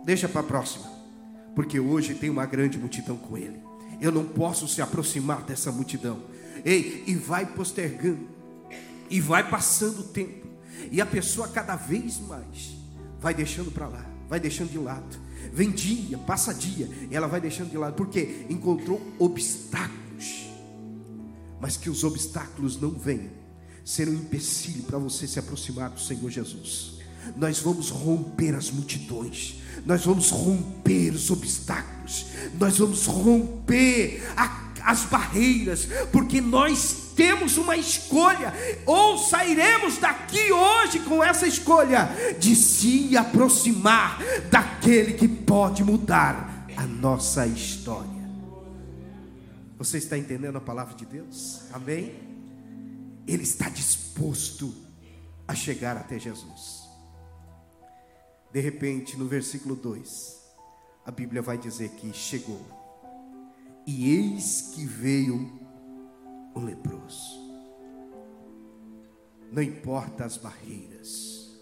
Deixa 0.03 0.27
para 0.27 0.41
a 0.41 0.43
próxima, 0.43 0.85
porque 1.55 1.79
hoje 1.79 2.15
tem 2.15 2.29
uma 2.29 2.45
grande 2.45 2.77
multidão 2.77 3.17
com 3.17 3.37
ele. 3.37 3.59
Eu 4.01 4.11
não 4.11 4.25
posso 4.25 4.67
se 4.67 4.81
aproximar 4.81 5.43
dessa 5.43 5.71
multidão. 5.71 6.21
Ei, 6.63 7.03
e 7.07 7.15
vai 7.15 7.45
postergando, 7.45 8.27
e 9.09 9.21
vai 9.21 9.49
passando 9.49 9.99
o 9.99 10.03
tempo. 10.03 10.44
E 10.91 11.01
a 11.01 11.05
pessoa 11.05 11.47
cada 11.47 11.75
vez 11.75 12.19
mais 12.19 12.75
vai 13.19 13.33
deixando 13.33 13.71
para 13.71 13.87
lá, 13.87 14.05
vai 14.29 14.39
deixando 14.39 14.71
de 14.71 14.77
lado. 14.77 15.25
Vem 15.53 15.71
dia, 15.71 16.17
passa 16.17 16.53
dia, 16.53 16.89
ela 17.11 17.27
vai 17.27 17.39
deixando 17.39 17.69
de 17.69 17.77
lado, 17.77 17.95
porque 17.95 18.45
encontrou 18.49 19.01
obstáculos. 19.19 20.49
Mas 21.59 21.77
que 21.77 21.89
os 21.89 22.03
obstáculos 22.03 22.79
não 22.79 22.91
venham 22.91 23.45
ser 23.83 24.09
um 24.09 24.13
empecilho 24.13 24.83
para 24.83 24.97
você 24.97 25.27
se 25.27 25.37
aproximar 25.37 25.91
do 25.91 25.99
Senhor 25.99 26.29
Jesus. 26.29 26.95
Nós 27.37 27.59
vamos 27.59 27.89
romper 27.89 28.55
as 28.55 28.71
multidões, 28.71 29.55
nós 29.85 30.05
vamos 30.05 30.29
romper 30.31 31.11
os 31.11 31.29
obstáculos, 31.31 32.25
nós 32.59 32.77
vamos 32.77 33.05
romper 33.05 34.23
a, 34.35 34.73
as 34.83 35.05
barreiras, 35.05 35.87
porque 36.11 36.41
nós 36.41 37.04
temos 37.15 37.57
uma 37.57 37.77
escolha, 37.77 38.53
ou 38.85 39.17
sairemos 39.17 39.97
daqui 39.97 40.51
hoje 40.51 40.99
com 40.99 41.23
essa 41.23 41.47
escolha 41.47 42.09
de 42.39 42.55
se 42.55 43.15
aproximar 43.15 44.19
daquele 44.51 45.13
que 45.13 45.27
pode 45.27 45.83
mudar 45.83 46.67
a 46.75 46.85
nossa 46.85 47.47
história. 47.47 48.09
Você 49.77 49.97
está 49.97 50.17
entendendo 50.17 50.57
a 50.57 50.61
palavra 50.61 50.95
de 50.95 51.05
Deus? 51.05 51.61
Amém? 51.71 52.13
Ele 53.27 53.43
está 53.43 53.69
disposto 53.69 54.73
a 55.47 55.55
chegar 55.55 55.97
até 55.97 56.19
Jesus. 56.19 56.85
De 58.51 58.59
repente, 58.59 59.17
no 59.17 59.27
versículo 59.27 59.75
2, 59.75 60.35
a 61.05 61.11
Bíblia 61.11 61.41
vai 61.41 61.57
dizer 61.57 61.89
que 61.89 62.13
chegou, 62.13 62.61
e 63.85 64.09
eis 64.09 64.71
que 64.73 64.85
veio 64.85 65.64
o 66.55 66.59
leproso. 66.59 67.45
Não 69.51 69.61
importa 69.61 70.25
as 70.25 70.37
barreiras. 70.37 71.53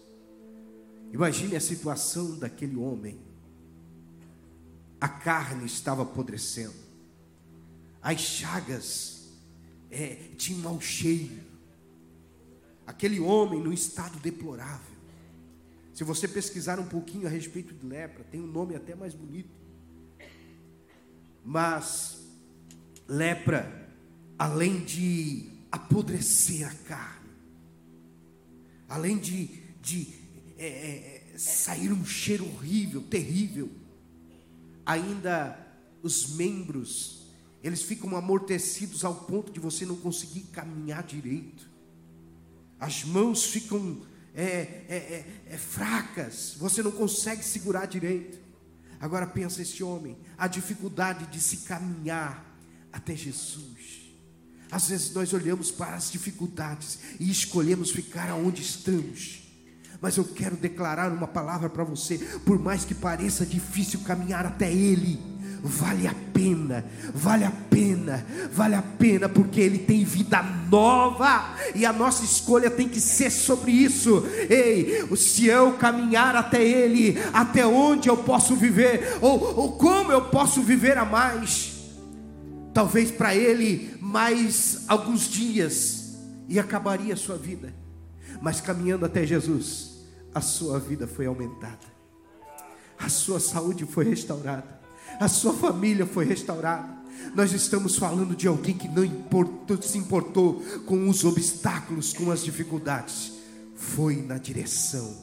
Imagine 1.12 1.56
a 1.56 1.60
situação 1.60 2.38
daquele 2.38 2.76
homem. 2.76 3.20
A 5.00 5.08
carne 5.08 5.66
estava 5.66 6.02
apodrecendo. 6.02 6.74
As 8.00 8.20
chagas 8.20 9.32
é, 9.90 10.14
tinham 10.36 10.60
mau 10.60 10.80
cheiro. 10.80 11.42
Aquele 12.86 13.20
homem 13.20 13.60
num 13.60 13.72
estado 13.72 14.18
deplorável. 14.18 14.94
Se 15.92 16.02
você 16.04 16.26
pesquisar 16.26 16.80
um 16.80 16.86
pouquinho 16.86 17.26
a 17.26 17.30
respeito 17.30 17.72
de 17.74 17.86
lepra, 17.86 18.24
tem 18.24 18.40
um 18.40 18.46
nome 18.46 18.74
até 18.74 18.94
mais 18.94 19.14
bonito. 19.14 19.50
Mas 21.44 22.26
lepra 23.06 23.83
além 24.38 24.84
de 24.84 25.50
apodrecer 25.70 26.66
a 26.66 26.74
carne, 26.86 27.30
além 28.88 29.18
de, 29.18 29.46
de 29.80 30.14
é, 30.56 30.66
é, 30.66 31.38
sair 31.38 31.92
um 31.92 32.04
cheiro 32.04 32.44
horrível, 32.44 33.02
terrível, 33.02 33.70
ainda 34.84 35.58
os 36.02 36.34
membros, 36.36 37.28
eles 37.62 37.82
ficam 37.82 38.16
amortecidos 38.16 39.04
ao 39.04 39.14
ponto 39.14 39.50
de 39.50 39.58
você 39.58 39.86
não 39.86 39.96
conseguir 39.96 40.42
caminhar 40.52 41.02
direito, 41.02 41.68
as 42.78 43.04
mãos 43.04 43.44
ficam 43.44 44.02
é, 44.34 44.44
é, 44.44 44.86
é, 44.88 45.54
é 45.54 45.56
fracas, 45.56 46.56
você 46.58 46.82
não 46.82 46.90
consegue 46.90 47.44
segurar 47.44 47.86
direito. 47.86 48.38
Agora 49.00 49.26
pensa 49.26 49.62
esse 49.62 49.82
homem, 49.82 50.18
a 50.36 50.48
dificuldade 50.48 51.26
de 51.26 51.40
se 51.40 51.58
caminhar 51.58 52.44
até 52.92 53.14
Jesus. 53.14 54.03
Às 54.70 54.88
vezes 54.88 55.12
nós 55.12 55.32
olhamos 55.32 55.70
para 55.70 55.94
as 55.94 56.10
dificuldades 56.10 56.98
e 57.20 57.30
escolhemos 57.30 57.90
ficar 57.90 58.28
aonde 58.28 58.62
estamos. 58.62 59.42
Mas 60.00 60.16
eu 60.16 60.24
quero 60.24 60.56
declarar 60.56 61.10
uma 61.12 61.26
palavra 61.26 61.70
para 61.70 61.84
você, 61.84 62.18
por 62.44 62.58
mais 62.58 62.84
que 62.84 62.94
pareça 62.94 63.46
difícil 63.46 64.00
caminhar 64.00 64.44
até 64.44 64.70
Ele, 64.70 65.18
vale 65.62 66.06
a 66.06 66.14
pena, 66.34 66.84
vale 67.14 67.44
a 67.44 67.50
pena, 67.50 68.26
vale 68.52 68.74
a 68.74 68.82
pena, 68.82 69.30
porque 69.30 69.60
Ele 69.60 69.78
tem 69.78 70.04
vida 70.04 70.42
nova 70.42 71.54
e 71.74 71.86
a 71.86 71.92
nossa 71.92 72.22
escolha 72.22 72.70
tem 72.70 72.86
que 72.86 73.00
ser 73.00 73.30
sobre 73.30 73.72
isso. 73.72 74.22
Ei, 74.50 75.08
se 75.16 75.46
eu 75.46 75.72
caminhar 75.72 76.36
até 76.36 76.62
Ele, 76.62 77.18
até 77.32 77.66
onde 77.66 78.10
eu 78.10 78.16
posso 78.18 78.54
viver, 78.54 79.16
ou, 79.22 79.56
ou 79.56 79.72
como 79.72 80.12
eu 80.12 80.26
posso 80.26 80.60
viver 80.60 80.98
a 80.98 81.04
mais, 81.06 81.73
talvez 82.74 83.10
para 83.10 83.34
Ele 83.34 83.96
mais 84.00 84.84
alguns 84.88 85.28
dias 85.28 86.16
e 86.48 86.58
acabaria 86.58 87.14
a 87.14 87.16
sua 87.16 87.38
vida. 87.38 87.72
Mas 88.42 88.60
caminhando 88.60 89.06
até 89.06 89.24
Jesus, 89.24 90.04
a 90.34 90.40
sua 90.40 90.80
vida 90.80 91.06
foi 91.06 91.26
aumentada, 91.26 91.86
a 92.98 93.08
sua 93.08 93.38
saúde 93.38 93.86
foi 93.86 94.04
restaurada, 94.04 94.80
a 95.20 95.28
sua 95.28 95.54
família 95.54 96.04
foi 96.04 96.24
restaurada, 96.24 96.92
Nós 97.34 97.52
estamos 97.52 97.96
falando 97.96 98.34
de 98.34 98.48
alguém 98.48 98.76
que 98.76 98.88
não 98.88 99.04
importou, 99.04 99.80
se 99.80 99.96
importou 99.96 100.60
com 100.84 101.08
os 101.08 101.24
obstáculos, 101.24 102.12
com 102.12 102.30
as 102.30 102.42
dificuldades. 102.42 103.32
Foi 103.76 104.16
na 104.16 104.36
direção 104.36 105.16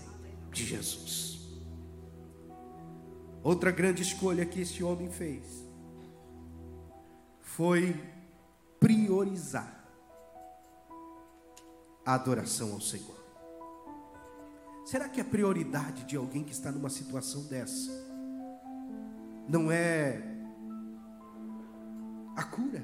de 0.51 0.65
Jesus. 0.65 1.39
Outra 3.43 3.71
grande 3.71 4.01
escolha 4.01 4.45
que 4.45 4.61
este 4.61 4.83
homem 4.83 5.09
fez 5.09 5.60
foi 7.55 7.95
priorizar 8.79 9.83
a 12.05 12.13
adoração 12.13 12.71
ao 12.73 12.81
Senhor. 12.81 13.19
Será 14.85 15.09
que 15.09 15.19
a 15.19 15.25
prioridade 15.25 16.05
de 16.05 16.15
alguém 16.15 16.43
que 16.43 16.51
está 16.51 16.71
numa 16.71 16.89
situação 16.89 17.43
dessa 17.45 17.91
não 19.47 19.71
é 19.71 20.21
a 22.35 22.43
cura? 22.43 22.83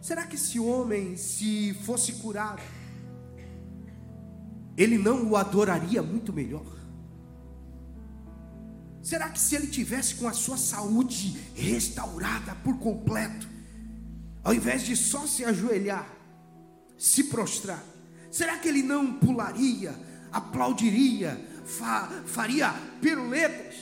Será 0.00 0.26
que 0.26 0.36
esse 0.36 0.58
homem, 0.58 1.16
se 1.16 1.74
fosse 1.84 2.14
curado, 2.14 2.62
ele 4.76 4.96
não 4.96 5.30
o 5.30 5.36
adoraria 5.36 6.02
muito 6.02 6.32
melhor? 6.32 6.77
Será 9.08 9.30
que 9.30 9.40
se 9.40 9.56
ele 9.56 9.68
tivesse 9.68 10.16
com 10.16 10.28
a 10.28 10.34
sua 10.34 10.58
saúde 10.58 11.34
restaurada 11.54 12.54
por 12.56 12.78
completo, 12.78 13.48
ao 14.44 14.52
invés 14.52 14.82
de 14.82 14.94
só 14.94 15.26
se 15.26 15.46
ajoelhar, 15.46 16.06
se 16.98 17.24
prostrar, 17.24 17.82
será 18.30 18.58
que 18.58 18.68
ele 18.68 18.82
não 18.82 19.14
pularia, 19.14 19.98
aplaudiria, 20.30 21.42
fa 21.64 22.22
faria 22.26 22.70
piruletas? 23.00 23.76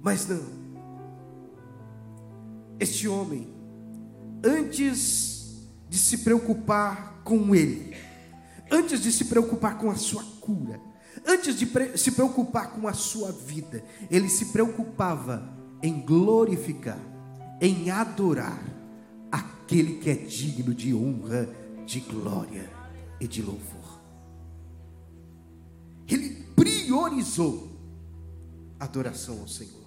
Mas 0.00 0.28
não. 0.28 0.44
Este 2.78 3.08
homem, 3.08 3.52
antes 4.44 5.66
de 5.90 5.98
se 5.98 6.18
preocupar 6.18 7.20
com 7.24 7.52
ele, 7.52 7.96
antes 8.70 9.00
de 9.00 9.10
se 9.10 9.24
preocupar 9.24 9.76
com 9.76 9.90
a 9.90 9.96
sua 9.96 10.22
cura, 10.40 10.93
antes 11.26 11.56
de 11.56 11.66
se 11.98 12.12
preocupar 12.12 12.72
com 12.72 12.86
a 12.86 12.92
sua 12.92 13.32
vida, 13.32 13.82
ele 14.10 14.28
se 14.28 14.46
preocupava 14.46 15.42
em 15.82 16.00
glorificar, 16.00 16.98
em 17.60 17.90
adorar 17.90 18.62
aquele 19.30 19.98
que 19.98 20.10
é 20.10 20.14
digno 20.14 20.74
de 20.74 20.94
honra, 20.94 21.48
de 21.86 22.00
glória 22.00 22.70
e 23.20 23.26
de 23.26 23.42
louvor. 23.42 24.00
Ele 26.08 26.44
priorizou 26.54 27.70
a 28.78 28.84
adoração 28.84 29.40
ao 29.40 29.48
Senhor. 29.48 29.84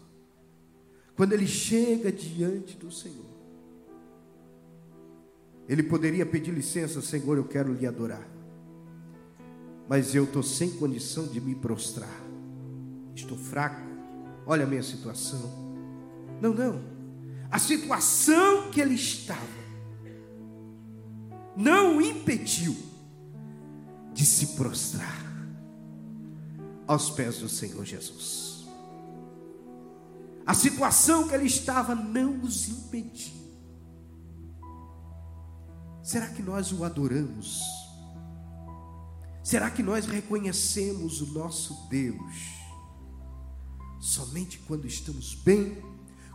Quando 1.15 1.34
ele 1.34 1.48
chega 1.48 2.12
diante 2.12 2.77
do 2.77 2.91
Senhor, 2.91 3.25
ele 5.67 5.84
poderia 5.84 6.25
pedir 6.25 6.51
licença, 6.51 7.01
Senhor, 7.01 7.38
eu 7.38 7.44
quero 7.44 7.74
lhe 7.74 7.86
adorar, 7.86 8.27
mas 9.88 10.13
eu 10.13 10.25
estou 10.25 10.44
sem 10.44 10.72
condição 10.72 11.27
de 11.27 11.39
me 11.39 11.56
prostrar, 11.56 12.22
estou 13.15 13.38
fraco, 13.38 13.82
olha 14.46 14.65
a 14.65 14.67
minha 14.67 14.84
situação. 14.84 15.67
Não, 16.41 16.53
não, 16.53 16.82
a 17.50 17.58
situação 17.58 18.70
que 18.72 18.82
ele 18.82 18.96
estava 18.96 19.67
não 21.56 21.98
o 21.98 22.01
impediu 22.01 22.75
de 24.13 24.25
se 24.25 24.56
prostrar 24.56 25.25
aos 26.86 27.10
pés 27.10 27.39
do 27.39 27.50
Senhor 27.50 27.84
Jesus. 27.84 28.67
A 30.46 30.53
situação 30.53 31.27
que 31.27 31.34
ele 31.34 31.46
estava 31.46 31.94
não 31.94 32.41
os 32.41 32.70
impediu. 32.70 33.34
Será 36.02 36.30
que 36.30 36.41
nós 36.41 36.71
o 36.71 36.86
adoramos? 36.86 37.60
Será 39.47 39.71
que 39.71 39.81
nós 39.81 40.05
reconhecemos 40.05 41.21
o 41.21 41.27
nosso 41.27 41.88
Deus 41.89 42.36
somente 43.97 44.60
quando 44.67 44.86
estamos 44.86 45.36
bem, 45.36 45.81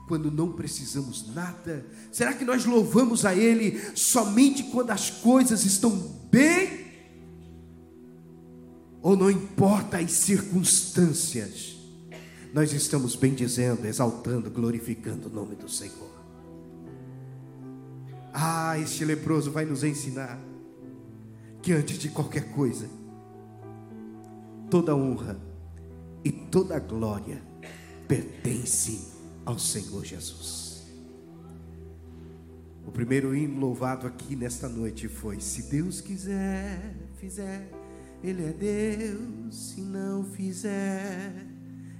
quando 0.08 0.30
não 0.30 0.50
precisamos 0.52 1.28
nada? 1.34 1.84
Será 2.10 2.32
que 2.32 2.42
nós 2.42 2.64
louvamos 2.64 3.26
a 3.26 3.34
Ele 3.34 3.78
somente 3.94 4.62
quando 4.62 4.92
as 4.92 5.10
coisas 5.10 5.66
estão 5.66 5.90
bem? 6.30 6.86
Ou 9.02 9.14
não 9.14 9.30
importa 9.30 9.98
as 9.98 10.12
circunstâncias? 10.12 11.76
nós 12.54 12.72
estamos 12.74 13.14
bendizendo, 13.14 13.86
exaltando, 13.86 14.50
glorificando 14.50 15.28
o 15.28 15.32
nome 15.32 15.54
do 15.54 15.70
Senhor. 15.70 16.10
Ah, 18.32 18.78
este 18.78 19.06
leproso 19.06 19.50
vai 19.50 19.64
nos 19.64 19.82
ensinar 19.82 20.38
que 21.62 21.72
antes 21.72 21.98
de 21.98 22.10
qualquer 22.10 22.52
coisa, 22.52 22.86
toda 24.72 24.96
honra 24.96 25.38
e 26.24 26.32
toda 26.32 26.78
glória 26.78 27.42
pertence 28.08 29.12
ao 29.44 29.58
Senhor 29.58 30.02
Jesus. 30.02 30.86
O 32.86 32.90
primeiro 32.90 33.36
hino 33.36 33.60
louvado 33.60 34.06
aqui 34.06 34.34
nesta 34.34 34.70
noite 34.70 35.08
foi: 35.08 35.38
Se 35.40 35.70
Deus 35.70 36.00
quiser, 36.00 36.96
fizer, 37.18 37.70
Ele 38.24 38.46
é 38.46 38.50
Deus, 38.50 39.54
se 39.54 39.82
não 39.82 40.24
fizer, 40.24 41.46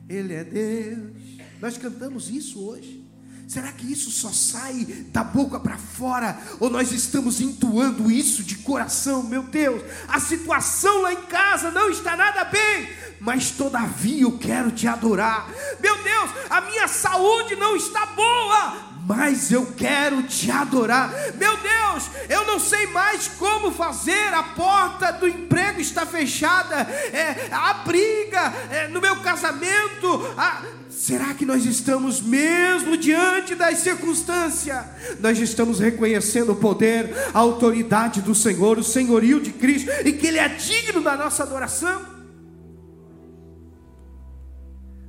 ele 0.09 0.33
é 0.33 0.43
Deus. 0.43 1.37
Nós 1.61 1.77
cantamos 1.77 2.31
isso 2.31 2.67
hoje. 2.67 3.02
Será 3.47 3.71
que 3.73 3.91
isso 3.91 4.11
só 4.11 4.31
sai 4.33 4.85
da 5.13 5.23
boca 5.23 5.61
para 5.61 5.77
fora? 5.77 6.39
Ou 6.59 6.71
nós 6.71 6.91
estamos 6.93 7.41
entoando 7.41 8.11
isso 8.11 8.43
de 8.43 8.57
coração? 8.57 9.23
Meu 9.23 9.43
Deus, 9.43 9.83
a 10.09 10.19
situação 10.19 11.03
lá 11.03 11.13
em 11.13 11.23
casa 11.23 11.71
não 11.71 11.91
está 11.91 12.17
nada 12.17 12.45
bem, 12.45 12.89
mas 13.21 13.51
todavia 13.51 14.23
eu 14.23 14.39
quero 14.39 14.71
te 14.71 14.87
adorar. 14.87 15.49
Meu 15.81 16.03
Deus, 16.03 16.31
a 16.49 16.61
minha 16.63 16.89
saúde 16.89 17.57
não 17.57 17.77
está 17.77 18.07
boa, 18.07 18.93
mas 19.07 19.51
eu 19.51 19.67
quero 19.77 20.23
te 20.23 20.51
adorar. 20.51 21.11
Meu 21.35 21.57
Deus, 21.57 22.11
eu 22.29 22.47
não 22.47 22.59
sei 22.59 22.87
mais 22.87 23.29
como 23.29 23.71
fazer, 23.71 24.33
a 24.33 24.43
porta 24.43 25.13
do 25.13 25.29
emprego 25.29 25.81
está 25.81 26.07
fechada, 26.07 26.77
é, 26.81 27.49
a 27.51 27.75
briga 27.75 28.53
é, 28.71 28.89
no 28.89 29.01
meu 29.01 29.17
casamento. 29.21 30.35
A... 30.37 30.82
Será 30.93 31.33
que 31.33 31.47
nós 31.47 31.65
estamos 31.65 32.21
mesmo 32.21 32.99
diante 32.99 33.55
das 33.55 33.79
circunstâncias? 33.79 34.85
Nós 35.21 35.39
estamos 35.39 35.81
reconhecendo 35.81 36.53
o 36.53 36.57
poder, 36.57 37.11
a 37.33 37.39
autoridade 37.39 38.21
do 38.21 38.35
Senhor, 38.35 38.79
o 38.79 38.85
senhorio 38.85 39.41
de 39.41 39.53
Cristo 39.53 39.91
e 40.05 40.13
que 40.13 40.27
Ele 40.27 40.39
é 40.39 40.49
digno 40.49 41.03
da 41.03 41.17
nossa 41.17 41.45
adoração? 41.45 42.05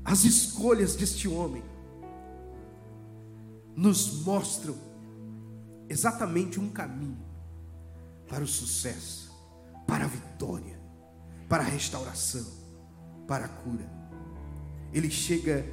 As 0.05 0.23
escolhas 0.23 0.95
deste 0.95 1.27
homem 1.27 1.63
nos 3.75 4.23
mostram 4.23 4.75
exatamente 5.89 6.59
um 6.59 6.69
caminho 6.69 7.21
para 8.27 8.43
o 8.43 8.47
sucesso, 8.47 9.31
para 9.85 10.05
a 10.05 10.07
vitória, 10.07 10.79
para 11.49 11.61
a 11.61 11.67
restauração, 11.67 12.45
para 13.27 13.45
a 13.45 13.49
cura. 13.49 14.02
Ele 14.93 15.09
chega 15.09 15.65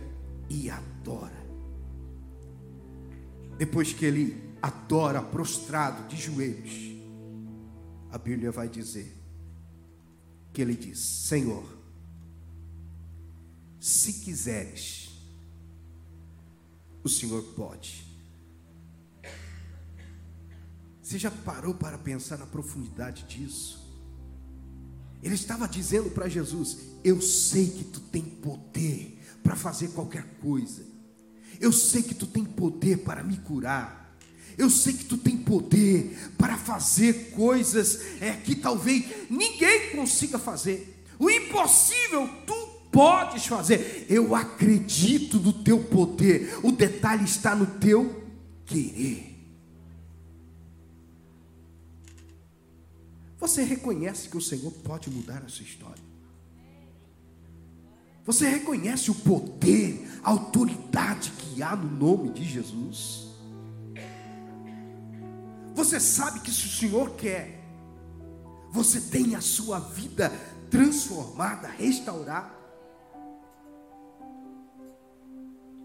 e 0.48 0.70
adora. 0.70 1.38
Depois 3.58 3.92
que 3.92 4.04
ele 4.04 4.42
adora 4.62 5.22
prostrado 5.22 6.08
de 6.08 6.16
joelhos, 6.16 6.90
a 8.10 8.18
Bíblia 8.18 8.50
vai 8.50 8.68
dizer 8.68 9.14
que 10.52 10.62
ele 10.62 10.74
diz: 10.74 10.98
Senhor, 10.98 11.64
se 13.78 14.14
quiseres, 14.24 15.10
o 17.02 17.08
Senhor 17.08 17.42
pode. 17.54 18.08
Você 21.02 21.18
já 21.18 21.30
parou 21.30 21.74
para 21.74 21.98
pensar 21.98 22.38
na 22.38 22.46
profundidade 22.46 23.24
disso? 23.24 23.89
Ele 25.22 25.34
estava 25.34 25.68
dizendo 25.68 26.10
para 26.10 26.28
Jesus: 26.28 26.78
Eu 27.04 27.20
sei 27.20 27.66
que 27.66 27.84
tu 27.84 28.00
tem 28.00 28.22
poder 28.22 29.18
para 29.42 29.56
fazer 29.56 29.88
qualquer 29.88 30.24
coisa. 30.40 30.82
Eu 31.60 31.72
sei 31.72 32.02
que 32.02 32.14
tu 32.14 32.26
tem 32.26 32.44
poder 32.44 32.98
para 32.98 33.22
me 33.22 33.36
curar. 33.36 34.16
Eu 34.56 34.68
sei 34.68 34.92
que 34.92 35.04
tu 35.04 35.16
tem 35.16 35.36
poder 35.36 36.32
para 36.36 36.56
fazer 36.56 37.30
coisas 37.30 38.00
é, 38.20 38.32
que 38.32 38.54
talvez 38.54 39.04
ninguém 39.30 39.90
consiga 39.90 40.38
fazer. 40.38 41.04
O 41.18 41.30
impossível 41.30 42.28
tu 42.46 42.54
podes 42.90 43.46
fazer. 43.46 44.06
Eu 44.08 44.34
acredito 44.34 45.38
no 45.38 45.52
teu 45.52 45.84
poder. 45.84 46.58
O 46.62 46.72
detalhe 46.72 47.24
está 47.24 47.54
no 47.54 47.66
teu 47.66 48.24
querer. 48.66 49.29
Você 53.40 53.62
reconhece 53.62 54.28
que 54.28 54.36
o 54.36 54.40
Senhor 54.40 54.70
pode 54.70 55.10
mudar 55.10 55.42
a 55.42 55.48
sua 55.48 55.64
história. 55.64 56.10
Você 58.24 58.46
reconhece 58.46 59.10
o 59.10 59.14
poder, 59.14 60.06
a 60.22 60.30
autoridade 60.30 61.32
que 61.32 61.62
há 61.62 61.74
no 61.74 61.90
nome 61.90 62.30
de 62.30 62.44
Jesus? 62.44 63.30
Você 65.74 65.98
sabe 65.98 66.40
que 66.40 66.52
se 66.52 66.66
o 66.66 66.70
Senhor 66.70 67.10
quer, 67.16 67.64
você 68.70 69.00
tem 69.00 69.34
a 69.34 69.40
sua 69.40 69.78
vida 69.78 70.30
transformada, 70.70 71.66
restaurada. 71.66 72.54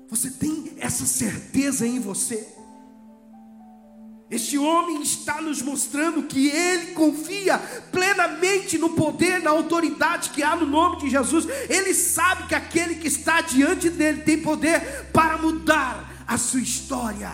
Você 0.09 0.29
tem 0.29 0.73
essa 0.77 1.05
certeza 1.05 1.87
em 1.87 1.99
você? 1.99 2.53
Este 4.35 4.57
homem 4.57 5.01
está 5.01 5.41
nos 5.41 5.61
mostrando 5.61 6.23
que 6.23 6.49
ele 6.49 6.87
confia 6.87 7.57
plenamente 7.89 8.77
no 8.77 8.89
poder, 8.89 9.41
na 9.41 9.49
autoridade 9.49 10.31
que 10.31 10.43
há 10.43 10.57
no 10.57 10.65
nome 10.65 10.97
de 10.97 11.09
Jesus. 11.09 11.47
Ele 11.69 11.93
sabe 11.93 12.45
que 12.49 12.53
aquele 12.53 12.95
que 12.95 13.07
está 13.07 13.39
diante 13.39 13.89
dele 13.89 14.23
tem 14.23 14.41
poder 14.41 15.09
para 15.13 15.37
mudar 15.37 16.25
a 16.27 16.37
sua 16.37 16.59
história. 16.59 17.31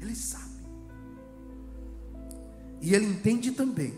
Ele 0.00 0.16
sabe. 0.16 0.66
E 2.80 2.92
ele 2.92 3.06
entende 3.06 3.52
também 3.52 3.94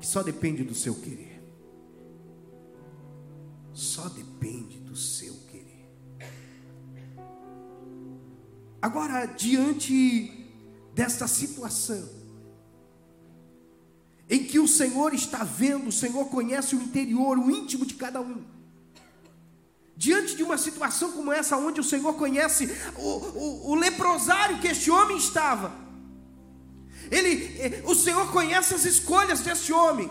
que 0.00 0.06
só 0.06 0.22
depende 0.22 0.64
do 0.64 0.74
seu 0.74 0.94
querer. 0.94 1.38
Só 3.74 4.08
depende 4.08 4.80
do 4.80 4.96
seu 4.96 5.34
Agora, 8.80 9.26
diante 9.26 10.48
desta 10.94 11.28
situação, 11.28 12.08
em 14.28 14.44
que 14.44 14.58
o 14.58 14.68
Senhor 14.68 15.12
está 15.12 15.44
vendo, 15.44 15.88
o 15.88 15.92
Senhor 15.92 16.24
conhece 16.26 16.76
o 16.76 16.82
interior, 16.82 17.36
o 17.38 17.50
íntimo 17.50 17.84
de 17.84 17.94
cada 17.94 18.20
um. 18.20 18.44
Diante 19.96 20.34
de 20.34 20.42
uma 20.42 20.56
situação 20.56 21.12
como 21.12 21.32
essa, 21.32 21.56
onde 21.56 21.80
o 21.80 21.84
Senhor 21.84 22.14
conhece 22.14 22.70
o, 22.96 23.08
o, 23.08 23.70
o 23.72 23.74
leprosário 23.74 24.58
que 24.60 24.68
este 24.68 24.90
homem 24.90 25.16
estava, 25.16 25.74
ele, 27.10 27.56
eh, 27.58 27.82
o 27.84 27.94
Senhor 27.94 28.30
conhece 28.30 28.72
as 28.72 28.84
escolhas 28.84 29.40
deste 29.40 29.72
homem. 29.72 30.08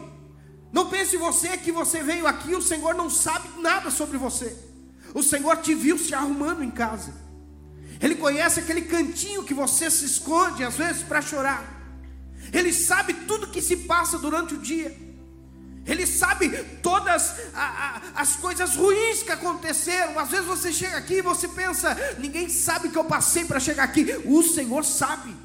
Não 0.71 0.89
pense 0.89 1.17
você 1.17 1.58
que 1.58 1.71
você 1.71 2.03
veio 2.03 2.27
aqui, 2.27 2.53
o 2.53 2.62
Senhor 2.62 2.93
não 2.93 3.10
sabe 3.10 3.49
nada 3.62 3.89
sobre 3.89 4.17
você. 4.17 4.55
O 5.13 5.23
Senhor 5.23 5.58
te 5.58 5.73
viu 5.73 5.97
se 5.97 6.13
arrumando 6.13 6.63
em 6.63 6.69
casa. 6.69 7.29
Ele 8.02 8.16
conhece 8.16 8.60
aquele 8.60 8.84
cantinho 8.84 9.44
que 9.44 9.54
você 9.54 9.92
se 9.92 10.06
esconde 10.06 10.64
às 10.64 10.76
vezes 10.76 11.04
para 11.04 11.22
chorar. 11.22 11.64
Ele 12.54 12.72
sabe 12.72 13.14
tudo 13.14 13.48
que 13.48 13.62
se 13.62 13.76
passa 13.78 14.18
durante 14.18 14.54
o 14.54 14.58
dia. 14.58 14.96
Ele 15.86 16.06
sabe 16.06 16.50
todas 16.82 17.36
a, 17.54 17.62
a, 18.16 18.22
as 18.22 18.36
coisas 18.36 18.76
ruins 18.76 19.24
que 19.24 19.32
aconteceram. 19.32 20.18
Às 20.18 20.30
vezes 20.30 20.46
você 20.46 20.72
chega 20.72 20.98
aqui 20.98 21.16
e 21.16 21.22
você 21.22 21.48
pensa: 21.48 21.96
ninguém 22.20 22.48
sabe 22.48 22.90
que 22.90 22.98
eu 22.98 23.04
passei 23.04 23.44
para 23.44 23.60
chegar 23.60 23.84
aqui. 23.84 24.06
O 24.26 24.42
Senhor 24.44 24.86
sabe. 24.86 25.36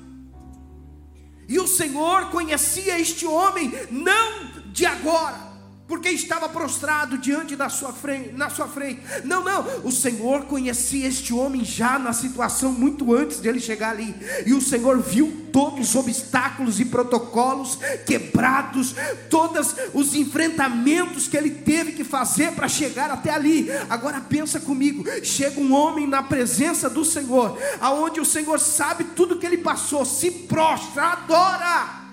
E 1.49 1.59
o 1.59 1.67
Senhor 1.67 2.31
conhecia 2.31 2.99
este 2.99 3.27
homem, 3.27 3.73
não 3.91 4.63
de 4.73 4.87
agora 4.87 5.44
porque 5.87 6.09
estava 6.09 6.49
prostrado 6.49 7.19
diante 7.19 7.55
da 7.55 7.69
sua 7.69 7.93
frente, 7.93 8.33
na 8.33 8.49
sua 8.49 8.67
frente. 8.67 9.03
Não, 9.25 9.45
não, 9.45 9.63
o 9.85 9.93
Senhor 9.93 10.45
conhecia 10.47 11.07
este 11.07 11.35
homem 11.35 11.65
já 11.65 11.99
na 11.99 12.13
situação 12.13 12.73
muito 12.73 13.15
antes 13.15 13.39
dele 13.39 13.61
chegar 13.61 13.91
ali. 13.91 14.15
E 14.47 14.55
o 14.55 14.63
Senhor 14.63 15.01
viu 15.01 15.45
todos 15.53 15.91
os 15.91 15.95
obstáculos 15.95 16.81
e 16.81 16.87
protocolos 16.87 17.79
quebrados, 18.07 18.95
todos 19.29 19.75
os 19.93 20.15
enfrentamentos 20.15 21.29
que 21.29 21.37
ele 21.37 21.51
teve 21.51 21.93
que 21.93 22.03
fazer 22.03 22.53
para 22.53 22.67
chegar 22.67 23.11
até 23.11 23.31
ali. 23.31 23.69
Agora 23.91 24.23
pensa 24.23 24.59
comigo, 24.59 25.05
chega 25.23 25.61
um 25.61 25.75
homem 25.75 26.07
na 26.07 26.23
presença 26.23 26.89
do 26.89 27.05
Senhor, 27.05 27.59
aonde 27.79 28.21
o 28.21 28.25
Senhor 28.25 28.59
sabe 28.59 29.05
tudo 29.05 29.39
que 29.39 29.45
ele 29.45 29.59
passou, 29.59 30.05
se 30.05 30.31
prostra, 30.31 31.09
adora 31.13 32.05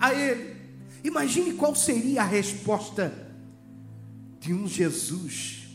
a 0.00 0.14
ele. 0.14 0.57
Imagine 1.08 1.54
qual 1.54 1.74
seria 1.74 2.20
a 2.20 2.26
resposta 2.26 3.10
de 4.38 4.52
um 4.52 4.68
Jesus 4.68 5.66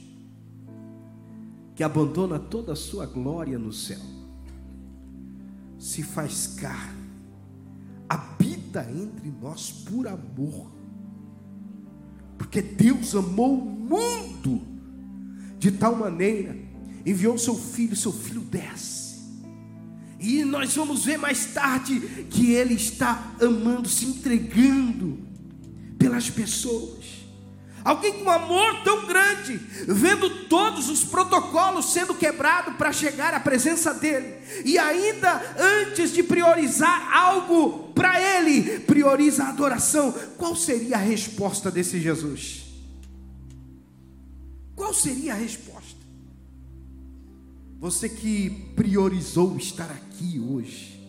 que 1.74 1.84
abandona 1.84 2.38
toda 2.38 2.74
a 2.74 2.76
sua 2.76 3.08
glória 3.08 3.58
no 3.58 3.74
céu, 3.74 4.00
se 5.80 6.04
faz 6.04 6.54
carne, 6.56 7.10
habita 8.08 8.88
entre 8.92 9.34
nós 9.42 9.72
por 9.72 10.08
amor, 10.08 10.72
porque 12.38 12.62
Deus 12.62 13.16
amou 13.16 13.58
o 13.58 13.66
mundo 13.66 14.62
de 15.58 15.72
tal 15.72 15.96
maneira, 15.96 16.56
enviou 17.04 17.40
seu 17.40 17.56
filho, 17.56 17.96
seu 17.96 18.12
filho 18.12 18.42
desce 18.42 19.13
e 20.24 20.46
nós 20.46 20.74
vamos 20.74 21.04
ver 21.04 21.18
mais 21.18 21.48
tarde 21.48 22.00
que 22.30 22.54
ele 22.54 22.76
está 22.76 23.34
amando, 23.42 23.90
se 23.90 24.06
entregando 24.06 25.20
pelas 26.00 26.30
pessoas. 26.30 27.04
Alguém 27.84 28.24
com 28.24 28.32
amor 28.32 28.82
tão 28.86 29.06
grande, 29.06 29.60
vendo 29.86 30.48
todos 30.48 30.88
os 30.90 31.04
protocolos 31.04 31.92
sendo 31.92 32.16
quebrados 32.16 32.76
para 32.78 32.94
chegar 32.94 33.34
à 33.34 33.40
presença 33.42 33.94
dele, 33.94 34.36
e 34.64 34.78
ainda 34.78 35.42
antes 35.60 36.14
de 36.14 36.24
priorizar 36.24 37.14
algo 37.14 37.92
para 37.94 38.22
ele, 38.22 38.80
prioriza 38.80 39.44
a 39.44 39.50
adoração. 39.50 40.14
Qual 40.38 40.56
seria 40.56 40.96
a 40.96 41.00
resposta 41.00 41.70
desse 41.70 42.00
Jesus? 42.00 42.64
Qual 44.74 44.94
seria 44.94 45.34
a 45.34 45.36
resposta? 45.36 45.73
Você 47.84 48.08
que 48.08 48.50
priorizou 48.78 49.58
estar 49.58 49.92
aqui 49.92 50.40
hoje, 50.40 51.06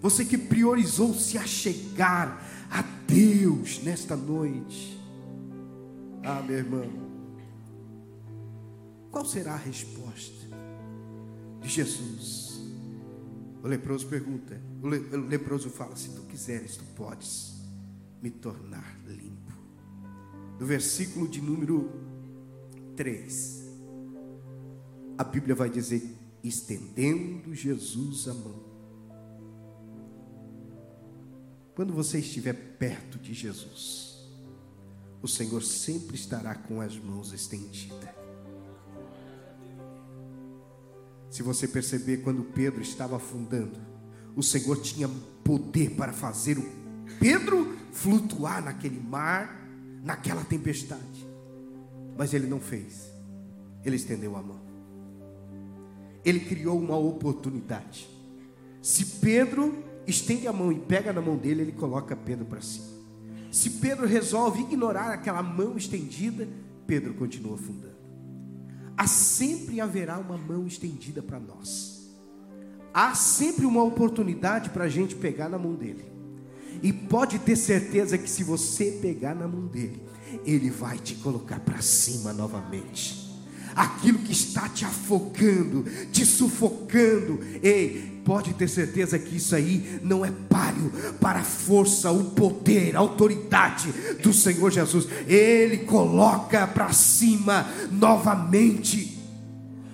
você 0.00 0.24
que 0.24 0.38
priorizou 0.38 1.12
se 1.12 1.36
achegar 1.36 2.42
a 2.70 2.80
Deus 3.06 3.82
nesta 3.82 4.16
noite. 4.16 4.98
Ah, 6.24 6.40
meu 6.40 6.56
irmão, 6.56 6.90
qual 9.10 9.26
será 9.26 9.52
a 9.52 9.58
resposta 9.58 10.48
de 11.60 11.68
Jesus? 11.68 12.58
O 13.62 13.68
leproso 13.68 14.06
pergunta, 14.06 14.58
o 14.82 14.88
leproso 14.88 15.68
fala: 15.68 15.94
Se 15.94 16.08
tu 16.08 16.22
quiseres, 16.22 16.78
tu 16.78 16.84
podes 16.96 17.52
me 18.22 18.30
tornar 18.30 18.98
limpo. 19.06 19.52
No 20.58 20.64
versículo 20.64 21.28
de 21.28 21.42
número 21.42 21.92
3 22.96 23.61
a 25.16 25.24
Bíblia 25.24 25.54
vai 25.54 25.70
dizer: 25.70 26.16
estendendo 26.42 27.54
Jesus 27.54 28.28
a 28.28 28.34
mão. 28.34 28.72
Quando 31.74 31.92
você 31.92 32.18
estiver 32.18 32.52
perto 32.52 33.18
de 33.18 33.32
Jesus, 33.32 34.28
o 35.22 35.28
Senhor 35.28 35.62
sempre 35.62 36.16
estará 36.16 36.54
com 36.54 36.80
as 36.80 36.98
mãos 36.98 37.32
estendidas. 37.32 38.10
Se 41.30 41.42
você 41.42 41.66
perceber, 41.66 42.18
quando 42.18 42.44
Pedro 42.44 42.82
estava 42.82 43.16
afundando, 43.16 43.80
o 44.36 44.42
Senhor 44.42 44.82
tinha 44.82 45.08
poder 45.42 45.96
para 45.96 46.12
fazer 46.12 46.58
o 46.58 46.64
Pedro 47.18 47.74
flutuar 47.90 48.62
naquele 48.62 49.00
mar, 49.00 49.66
naquela 50.02 50.44
tempestade. 50.44 51.26
Mas 52.18 52.34
ele 52.34 52.46
não 52.46 52.60
fez, 52.60 53.10
ele 53.82 53.96
estendeu 53.96 54.36
a 54.36 54.42
mão 54.42 54.61
ele 56.24 56.40
criou 56.40 56.78
uma 56.78 56.96
oportunidade. 56.96 58.08
Se 58.80 59.04
Pedro 59.20 59.82
estende 60.06 60.46
a 60.46 60.52
mão 60.52 60.72
e 60.72 60.78
pega 60.78 61.12
na 61.12 61.20
mão 61.20 61.36
dele, 61.36 61.62
ele 61.62 61.72
coloca 61.72 62.16
Pedro 62.16 62.44
para 62.44 62.60
cima. 62.60 62.86
Se 63.50 63.70
Pedro 63.70 64.06
resolve 64.06 64.62
ignorar 64.62 65.12
aquela 65.12 65.42
mão 65.42 65.76
estendida, 65.76 66.48
Pedro 66.86 67.14
continua 67.14 67.54
afundando. 67.54 67.92
Há 68.96 69.06
sempre 69.06 69.80
haverá 69.80 70.18
uma 70.18 70.38
mão 70.38 70.66
estendida 70.66 71.22
para 71.22 71.38
nós. 71.38 72.10
Há 72.94 73.14
sempre 73.14 73.64
uma 73.64 73.82
oportunidade 73.82 74.70
para 74.70 74.84
a 74.84 74.88
gente 74.88 75.14
pegar 75.14 75.48
na 75.48 75.58
mão 75.58 75.74
dele. 75.74 76.04
E 76.82 76.92
pode 76.92 77.38
ter 77.38 77.56
certeza 77.56 78.18
que 78.18 78.28
se 78.28 78.42
você 78.42 78.98
pegar 79.02 79.34
na 79.34 79.46
mão 79.46 79.66
dele, 79.66 80.02
ele 80.44 80.70
vai 80.70 80.98
te 80.98 81.14
colocar 81.16 81.60
para 81.60 81.80
cima 81.80 82.32
novamente 82.32 83.21
aquilo 83.74 84.18
que 84.18 84.32
está 84.32 84.68
te 84.68 84.84
afogando, 84.84 85.84
te 86.12 86.24
sufocando. 86.24 87.40
Ei, 87.62 88.20
pode 88.24 88.54
ter 88.54 88.68
certeza 88.68 89.18
que 89.18 89.36
isso 89.36 89.54
aí 89.54 90.00
não 90.02 90.24
é 90.24 90.30
páreo 90.30 90.92
para 91.20 91.40
a 91.40 91.44
força, 91.44 92.10
o 92.10 92.30
poder, 92.30 92.96
a 92.96 93.00
autoridade 93.00 93.90
do 94.22 94.32
Senhor 94.32 94.70
Jesus. 94.70 95.06
Ele 95.26 95.78
coloca 95.78 96.66
para 96.66 96.92
cima 96.92 97.66
novamente. 97.90 99.18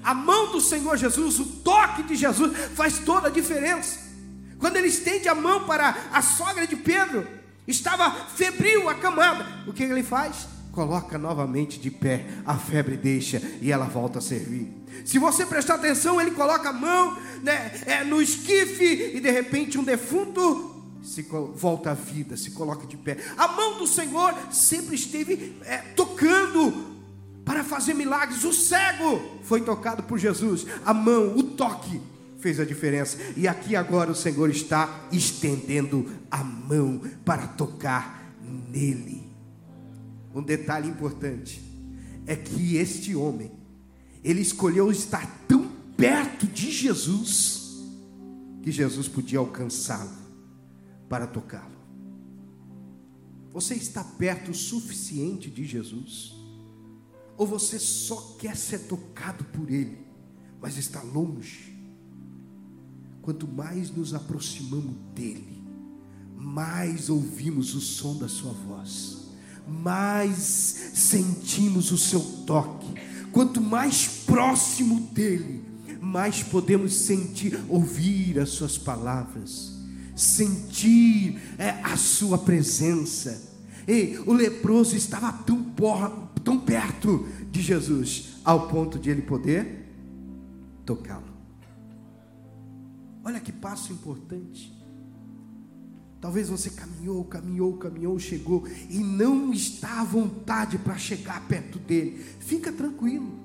A 0.02 0.14
mão 0.14 0.52
do 0.52 0.60
Senhor 0.60 0.96
Jesus, 0.96 1.38
o 1.38 1.44
toque 1.44 2.02
de 2.02 2.16
Jesus 2.16 2.56
faz 2.74 2.98
toda 2.98 3.28
a 3.28 3.30
diferença. 3.30 4.08
Quando 4.58 4.76
ele 4.76 4.88
estende 4.88 5.28
a 5.28 5.34
mão 5.34 5.64
para 5.64 5.94
a 6.12 6.22
sogra 6.22 6.66
de 6.66 6.76
Pedro, 6.76 7.26
estava 7.66 8.10
febril, 8.10 8.88
acamada. 8.88 9.46
O 9.66 9.72
que 9.72 9.82
ele 9.82 10.02
faz? 10.02 10.57
Coloca 10.72 11.18
novamente 11.18 11.78
de 11.78 11.90
pé, 11.90 12.26
a 12.46 12.54
febre 12.54 12.96
deixa 12.96 13.42
e 13.60 13.72
ela 13.72 13.86
volta 13.86 14.18
a 14.18 14.22
servir. 14.22 14.68
Se 15.04 15.18
você 15.18 15.44
prestar 15.44 15.74
atenção, 15.74 16.20
ele 16.20 16.32
coloca 16.32 16.68
a 16.68 16.72
mão 16.72 17.16
né, 17.42 17.72
é, 17.86 18.04
no 18.04 18.20
esquife 18.20 19.12
e 19.14 19.20
de 19.20 19.30
repente 19.30 19.78
um 19.78 19.84
defunto 19.84 20.76
se 21.02 21.22
volta 21.54 21.92
à 21.92 21.94
vida, 21.94 22.36
se 22.36 22.50
coloca 22.50 22.86
de 22.86 22.96
pé. 22.96 23.16
A 23.36 23.48
mão 23.48 23.78
do 23.78 23.86
Senhor 23.86 24.34
sempre 24.50 24.94
esteve 24.94 25.56
é, 25.64 25.78
tocando 25.96 26.98
para 27.44 27.64
fazer 27.64 27.94
milagres. 27.94 28.44
O 28.44 28.52
cego 28.52 29.40
foi 29.42 29.62
tocado 29.62 30.02
por 30.02 30.18
Jesus. 30.18 30.66
A 30.84 30.92
mão, 30.92 31.36
o 31.36 31.42
toque 31.42 32.00
fez 32.38 32.60
a 32.60 32.64
diferença. 32.64 33.18
E 33.36 33.48
aqui 33.48 33.74
agora 33.74 34.10
o 34.10 34.14
Senhor 34.14 34.50
está 34.50 35.06
estendendo 35.10 36.06
a 36.30 36.44
mão 36.44 37.00
para 37.24 37.46
tocar 37.46 38.34
nele. 38.70 39.27
Um 40.34 40.42
detalhe 40.42 40.88
importante 40.88 41.62
é 42.26 42.36
que 42.36 42.76
este 42.76 43.14
homem, 43.14 43.50
ele 44.22 44.40
escolheu 44.40 44.90
estar 44.90 45.26
tão 45.48 45.66
perto 45.96 46.46
de 46.46 46.70
Jesus, 46.70 47.86
que 48.62 48.70
Jesus 48.70 49.08
podia 49.08 49.38
alcançá-lo 49.38 50.16
para 51.08 51.26
tocá-lo. 51.26 51.78
Você 53.50 53.74
está 53.74 54.04
perto 54.04 54.50
o 54.50 54.54
suficiente 54.54 55.50
de 55.50 55.64
Jesus? 55.64 56.34
Ou 57.36 57.46
você 57.46 57.78
só 57.78 58.36
quer 58.38 58.56
ser 58.56 58.80
tocado 58.80 59.44
por 59.44 59.70
Ele, 59.70 59.98
mas 60.60 60.76
está 60.76 61.02
longe? 61.02 61.74
Quanto 63.22 63.48
mais 63.48 63.90
nos 63.90 64.12
aproximamos 64.12 64.94
dEle, 65.14 65.62
mais 66.36 67.08
ouvimos 67.08 67.74
o 67.74 67.80
som 67.80 68.18
da 68.18 68.28
Sua 68.28 68.52
voz 68.52 69.17
mais 69.68 70.92
sentimos 70.94 71.92
o 71.92 71.98
seu 71.98 72.20
toque. 72.46 72.86
Quanto 73.32 73.60
mais 73.60 74.06
próximo 74.26 75.00
dele, 75.12 75.62
mais 76.00 76.42
podemos 76.42 76.94
sentir, 76.94 77.58
ouvir 77.68 78.38
as 78.38 78.50
suas 78.50 78.78
palavras, 78.78 79.72
sentir 80.16 81.38
é, 81.58 81.70
a 81.82 81.96
sua 81.96 82.38
presença. 82.38 83.46
E 83.86 84.18
o 84.26 84.32
leproso 84.32 84.96
estava 84.96 85.32
tão, 85.32 85.62
tão 86.42 86.58
perto 86.58 87.26
de 87.50 87.62
Jesus, 87.62 88.36
ao 88.44 88.68
ponto 88.68 88.98
de 88.98 89.10
ele 89.10 89.22
poder 89.22 89.86
tocá-lo. 90.84 91.28
Olha 93.24 93.40
que 93.40 93.52
passo 93.52 93.92
importante. 93.92 94.77
Talvez 96.20 96.48
você 96.48 96.70
caminhou, 96.70 97.24
caminhou, 97.24 97.76
caminhou, 97.76 98.18
chegou 98.18 98.66
e 98.90 98.98
não 98.98 99.52
está 99.52 100.00
à 100.00 100.04
vontade 100.04 100.76
para 100.78 100.98
chegar 100.98 101.46
perto 101.46 101.78
dele. 101.78 102.18
Fica 102.40 102.72
tranquilo. 102.72 103.38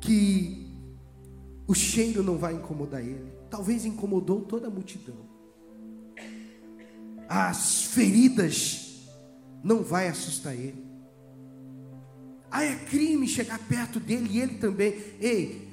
Que 0.00 0.66
o 1.66 1.74
cheiro 1.74 2.22
não 2.22 2.38
vai 2.38 2.54
incomodar 2.54 3.02
ele. 3.02 3.30
Talvez 3.50 3.84
incomodou 3.84 4.40
toda 4.40 4.68
a 4.68 4.70
multidão. 4.70 5.16
As 7.28 7.84
feridas 7.84 9.06
não 9.62 9.82
vai 9.82 10.08
assustar 10.08 10.54
ele. 10.54 10.86
Ah, 12.50 12.64
é 12.64 12.74
crime 12.74 13.28
chegar 13.28 13.58
perto 13.58 14.00
dele 14.00 14.28
e 14.30 14.40
ele 14.40 14.54
também. 14.54 14.94
Ei, 15.20 15.65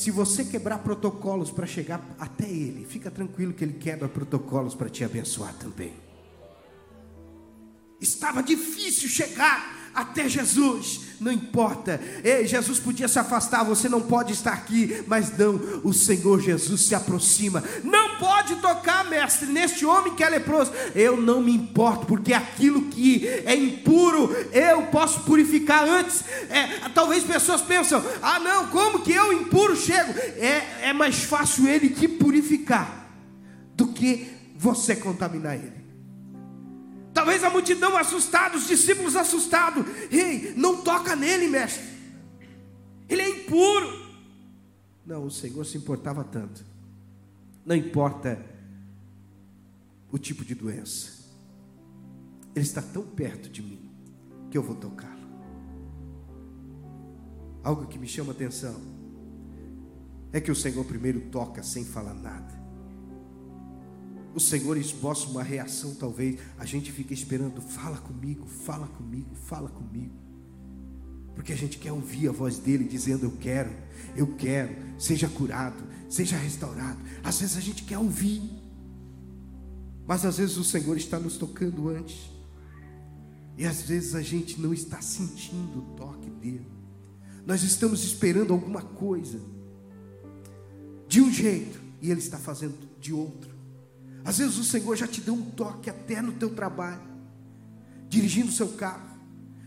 se 0.00 0.10
você 0.10 0.46
quebrar 0.46 0.78
protocolos 0.78 1.50
para 1.50 1.66
chegar 1.66 2.00
até 2.18 2.48
Ele, 2.48 2.86
fica 2.86 3.10
tranquilo 3.10 3.52
que 3.52 3.62
Ele 3.62 3.74
quebra 3.74 4.08
protocolos 4.08 4.74
para 4.74 4.88
te 4.88 5.04
abençoar 5.04 5.52
também. 5.58 5.92
Estava 8.00 8.42
difícil 8.42 9.10
chegar 9.10 9.79
até 9.94 10.28
Jesus, 10.28 11.00
não 11.20 11.32
importa. 11.32 12.00
Ei, 12.22 12.46
Jesus 12.46 12.78
podia 12.78 13.08
se 13.08 13.18
afastar, 13.18 13.64
você 13.64 13.88
não 13.88 14.00
pode 14.00 14.32
estar 14.32 14.52
aqui, 14.52 15.02
mas 15.06 15.36
não, 15.36 15.60
o 15.82 15.92
Senhor 15.92 16.40
Jesus 16.40 16.82
se 16.82 16.94
aproxima. 16.94 17.62
Não 17.82 18.16
pode 18.18 18.56
tocar, 18.56 19.08
mestre, 19.10 19.46
neste 19.46 19.84
homem 19.84 20.14
que 20.14 20.22
é 20.22 20.28
leproso. 20.28 20.72
Eu 20.94 21.16
não 21.16 21.42
me 21.42 21.52
importo, 21.52 22.06
porque 22.06 22.32
aquilo 22.32 22.82
que 22.82 23.26
é 23.44 23.54
impuro, 23.54 24.34
eu 24.52 24.82
posso 24.84 25.20
purificar 25.20 25.88
antes. 25.88 26.22
É, 26.48 26.88
talvez 26.94 27.24
pessoas 27.24 27.60
pensam: 27.60 28.02
ah, 28.22 28.38
não, 28.38 28.68
como 28.68 29.00
que 29.00 29.12
eu 29.12 29.32
impuro 29.32 29.76
chego? 29.76 30.12
É, 30.36 30.88
é 30.88 30.92
mais 30.92 31.24
fácil 31.24 31.68
ele 31.68 31.90
te 31.90 32.06
purificar 32.06 33.08
do 33.74 33.88
que 33.88 34.28
você 34.56 34.94
contaminar 34.94 35.56
ele. 35.56 35.79
Talvez 37.20 37.44
a 37.44 37.50
multidão 37.50 37.98
assustada, 37.98 38.56
os 38.56 38.66
discípulos 38.66 39.14
assustados. 39.14 39.84
Ei, 40.10 40.54
não 40.56 40.80
toca 40.80 41.14
nele, 41.14 41.48
mestre. 41.48 41.84
Ele 43.06 43.20
é 43.20 43.28
impuro. 43.28 44.10
Não, 45.04 45.26
o 45.26 45.30
Senhor 45.30 45.66
se 45.66 45.76
importava 45.76 46.24
tanto. 46.24 46.64
Não 47.62 47.76
importa 47.76 48.42
o 50.10 50.16
tipo 50.16 50.46
de 50.46 50.54
doença. 50.54 51.10
Ele 52.54 52.64
está 52.64 52.80
tão 52.80 53.02
perto 53.02 53.50
de 53.50 53.60
mim 53.60 53.90
que 54.50 54.56
eu 54.56 54.62
vou 54.62 54.76
tocá-lo. 54.76 55.20
Algo 57.62 57.86
que 57.86 57.98
me 57.98 58.08
chama 58.08 58.32
atenção 58.32 58.80
é 60.32 60.40
que 60.40 60.50
o 60.50 60.56
Senhor 60.56 60.86
primeiro 60.86 61.20
toca 61.28 61.62
sem 61.62 61.84
falar 61.84 62.14
nada 62.14 62.59
o 64.34 64.40
Senhor 64.40 64.76
esboça 64.76 65.28
uma 65.28 65.42
reação, 65.42 65.94
talvez 65.94 66.38
a 66.58 66.64
gente 66.64 66.92
fica 66.92 67.12
esperando, 67.12 67.60
fala 67.60 67.98
comigo, 67.98 68.46
fala 68.46 68.86
comigo, 68.86 69.34
fala 69.34 69.68
comigo. 69.68 70.14
Porque 71.34 71.52
a 71.52 71.56
gente 71.56 71.78
quer 71.78 71.92
ouvir 71.92 72.28
a 72.28 72.32
voz 72.32 72.58
dele 72.58 72.84
dizendo: 72.84 73.24
Eu 73.24 73.32
quero, 73.32 73.70
eu 74.16 74.26
quero, 74.36 74.76
seja 74.98 75.28
curado, 75.28 75.82
seja 76.08 76.36
restaurado. 76.36 76.98
Às 77.24 77.40
vezes 77.40 77.56
a 77.56 77.60
gente 77.60 77.82
quer 77.84 77.98
ouvir, 77.98 78.42
mas 80.06 80.24
às 80.24 80.38
vezes 80.38 80.56
o 80.56 80.64
Senhor 80.64 80.96
está 80.96 81.18
nos 81.18 81.36
tocando 81.36 81.88
antes, 81.88 82.30
e 83.56 83.64
às 83.64 83.82
vezes 83.82 84.14
a 84.14 84.22
gente 84.22 84.60
não 84.60 84.72
está 84.72 85.00
sentindo 85.00 85.78
o 85.78 85.96
toque 85.96 86.30
dele. 86.30 86.66
Nós 87.46 87.62
estamos 87.62 88.04
esperando 88.04 88.52
alguma 88.52 88.82
coisa, 88.82 89.40
de 91.08 91.20
um 91.20 91.32
jeito, 91.32 91.80
e 92.00 92.10
ele 92.10 92.20
está 92.20 92.38
fazendo 92.38 92.76
de 93.00 93.12
outro. 93.12 93.49
Às 94.24 94.38
vezes 94.38 94.58
o 94.58 94.64
Senhor 94.64 94.96
já 94.96 95.06
te 95.06 95.20
deu 95.20 95.34
um 95.34 95.50
toque 95.50 95.88
até 95.88 96.20
no 96.20 96.32
teu 96.32 96.54
trabalho, 96.54 97.00
dirigindo 98.08 98.48
o 98.48 98.52
seu 98.52 98.68
carro, 98.68 99.08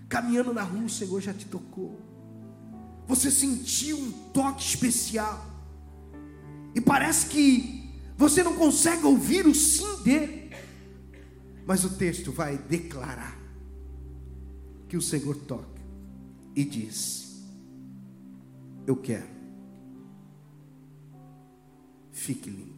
caminhando 0.07 0.53
na 0.53 0.63
rua, 0.63 0.85
o 0.85 0.89
Senhor 0.89 1.19
já 1.21 1.33
te 1.33 1.45
tocou. 1.45 1.99
Você 3.07 3.31
sentiu 3.31 3.97
um 3.97 4.11
toque 4.33 4.63
especial. 4.63 5.45
E 6.75 6.81
parece 6.81 7.27
que 7.27 7.91
você 8.17 8.43
não 8.43 8.55
consegue 8.55 9.05
ouvir 9.05 9.45
o 9.45 9.53
sim 9.53 10.03
dele. 10.03 10.51
Mas 11.65 11.83
o 11.83 11.89
texto 11.89 12.31
vai 12.31 12.57
declarar 12.57 13.37
que 14.87 14.97
o 14.97 15.01
Senhor 15.01 15.35
toca 15.35 15.81
e 16.55 16.63
diz: 16.63 17.43
Eu 18.85 18.95
quero. 18.95 19.33
Fique 22.11 22.49
limpo. 22.49 22.72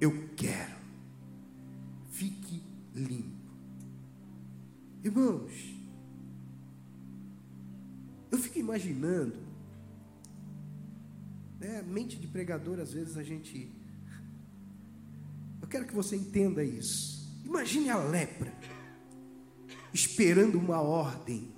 Eu 0.00 0.28
quero. 0.36 0.76
Fique 2.10 2.62
limpo. 2.94 3.36
Irmãos, 5.02 5.52
eu 8.30 8.38
fico 8.38 8.58
imaginando, 8.58 9.36
né, 11.60 11.82
mente 11.82 12.18
de 12.18 12.26
pregador, 12.26 12.80
às 12.80 12.92
vezes 12.92 13.16
a 13.16 13.22
gente. 13.22 13.72
Eu 15.60 15.68
quero 15.68 15.86
que 15.86 15.94
você 15.94 16.16
entenda 16.16 16.62
isso. 16.62 17.16
Imagine 17.44 17.90
a 17.90 17.98
lepra, 17.98 18.52
esperando 19.92 20.58
uma 20.58 20.80
ordem 20.80 21.54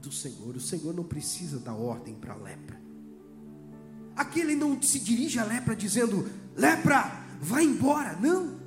do 0.00 0.12
Senhor. 0.12 0.54
O 0.54 0.60
Senhor 0.60 0.94
não 0.94 1.04
precisa 1.04 1.58
dar 1.58 1.74
ordem 1.74 2.14
para 2.14 2.34
a 2.34 2.36
lepra. 2.36 2.80
Aqui 4.16 4.40
ele 4.40 4.54
não 4.54 4.80
se 4.80 4.98
dirige 4.98 5.38
à 5.38 5.44
lepra 5.44 5.74
dizendo: 5.74 6.28
lepra, 6.56 7.24
vai 7.40 7.64
embora. 7.64 8.16
Não. 8.20 8.60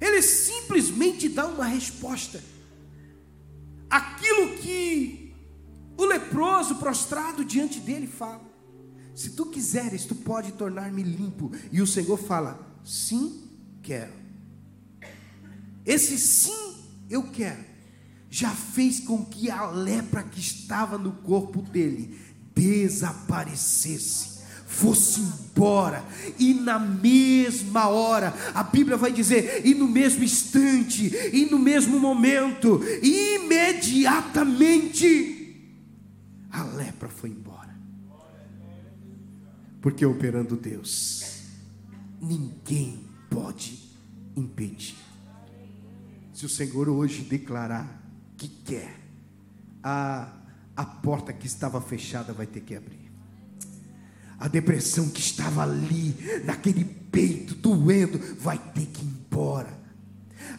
Ele 0.00 0.20
simplesmente 0.20 1.28
dá 1.28 1.46
uma 1.46 1.64
resposta. 1.64 2.42
Aquilo 3.88 4.56
que 4.58 5.34
o 5.96 6.04
leproso 6.04 6.76
prostrado 6.76 7.44
diante 7.44 7.80
dele 7.80 8.06
fala: 8.06 8.42
Se 9.14 9.30
tu 9.30 9.46
quiseres, 9.46 10.04
tu 10.04 10.14
pode 10.14 10.52
tornar-me 10.52 11.02
limpo. 11.02 11.50
E 11.72 11.80
o 11.80 11.86
Senhor 11.86 12.18
fala: 12.18 12.60
Sim, 12.84 13.48
quero. 13.82 14.12
Esse 15.84 16.18
sim, 16.18 16.74
eu 17.08 17.22
quero, 17.30 17.64
já 18.28 18.50
fez 18.50 19.00
com 19.00 19.24
que 19.24 19.48
a 19.48 19.70
lepra 19.70 20.24
que 20.24 20.40
estava 20.40 20.98
no 20.98 21.12
corpo 21.12 21.62
dele 21.62 22.18
desaparecesse 22.56 24.36
fosse 24.66 25.20
embora, 25.20 26.04
e 26.38 26.52
na 26.52 26.78
mesma 26.78 27.88
hora, 27.88 28.34
a 28.54 28.62
Bíblia 28.62 28.98
vai 28.98 29.10
dizer, 29.10 29.62
e 29.64 29.74
no 29.74 29.88
mesmo 29.88 30.22
instante, 30.22 31.10
e 31.32 31.48
no 31.50 31.58
mesmo 31.58 31.98
momento, 31.98 32.82
imediatamente, 33.02 35.72
a 36.50 36.62
lepra 36.62 37.08
foi 37.08 37.30
embora. 37.30 37.74
Porque 39.80 40.04
operando 40.04 40.56
Deus, 40.56 41.40
ninguém 42.20 43.02
pode 43.30 43.78
impedir. 44.36 44.96
Se 46.34 46.44
o 46.44 46.50
Senhor 46.50 46.86
hoje 46.88 47.22
declarar 47.22 48.02
que 48.36 48.48
quer, 48.48 49.00
a, 49.82 50.30
a 50.76 50.84
porta 50.84 51.32
que 51.32 51.46
estava 51.46 51.80
fechada 51.80 52.32
vai 52.32 52.46
ter 52.46 52.60
que 52.60 52.74
abrir. 52.74 53.10
A 54.38 54.48
depressão 54.48 55.08
que 55.08 55.20
estava 55.20 55.62
ali, 55.62 56.14
naquele 56.44 56.84
peito, 56.84 57.54
doendo, 57.54 58.20
vai 58.38 58.58
ter 58.58 58.86
que 58.86 59.02
ir 59.02 59.08
embora. 59.08 59.74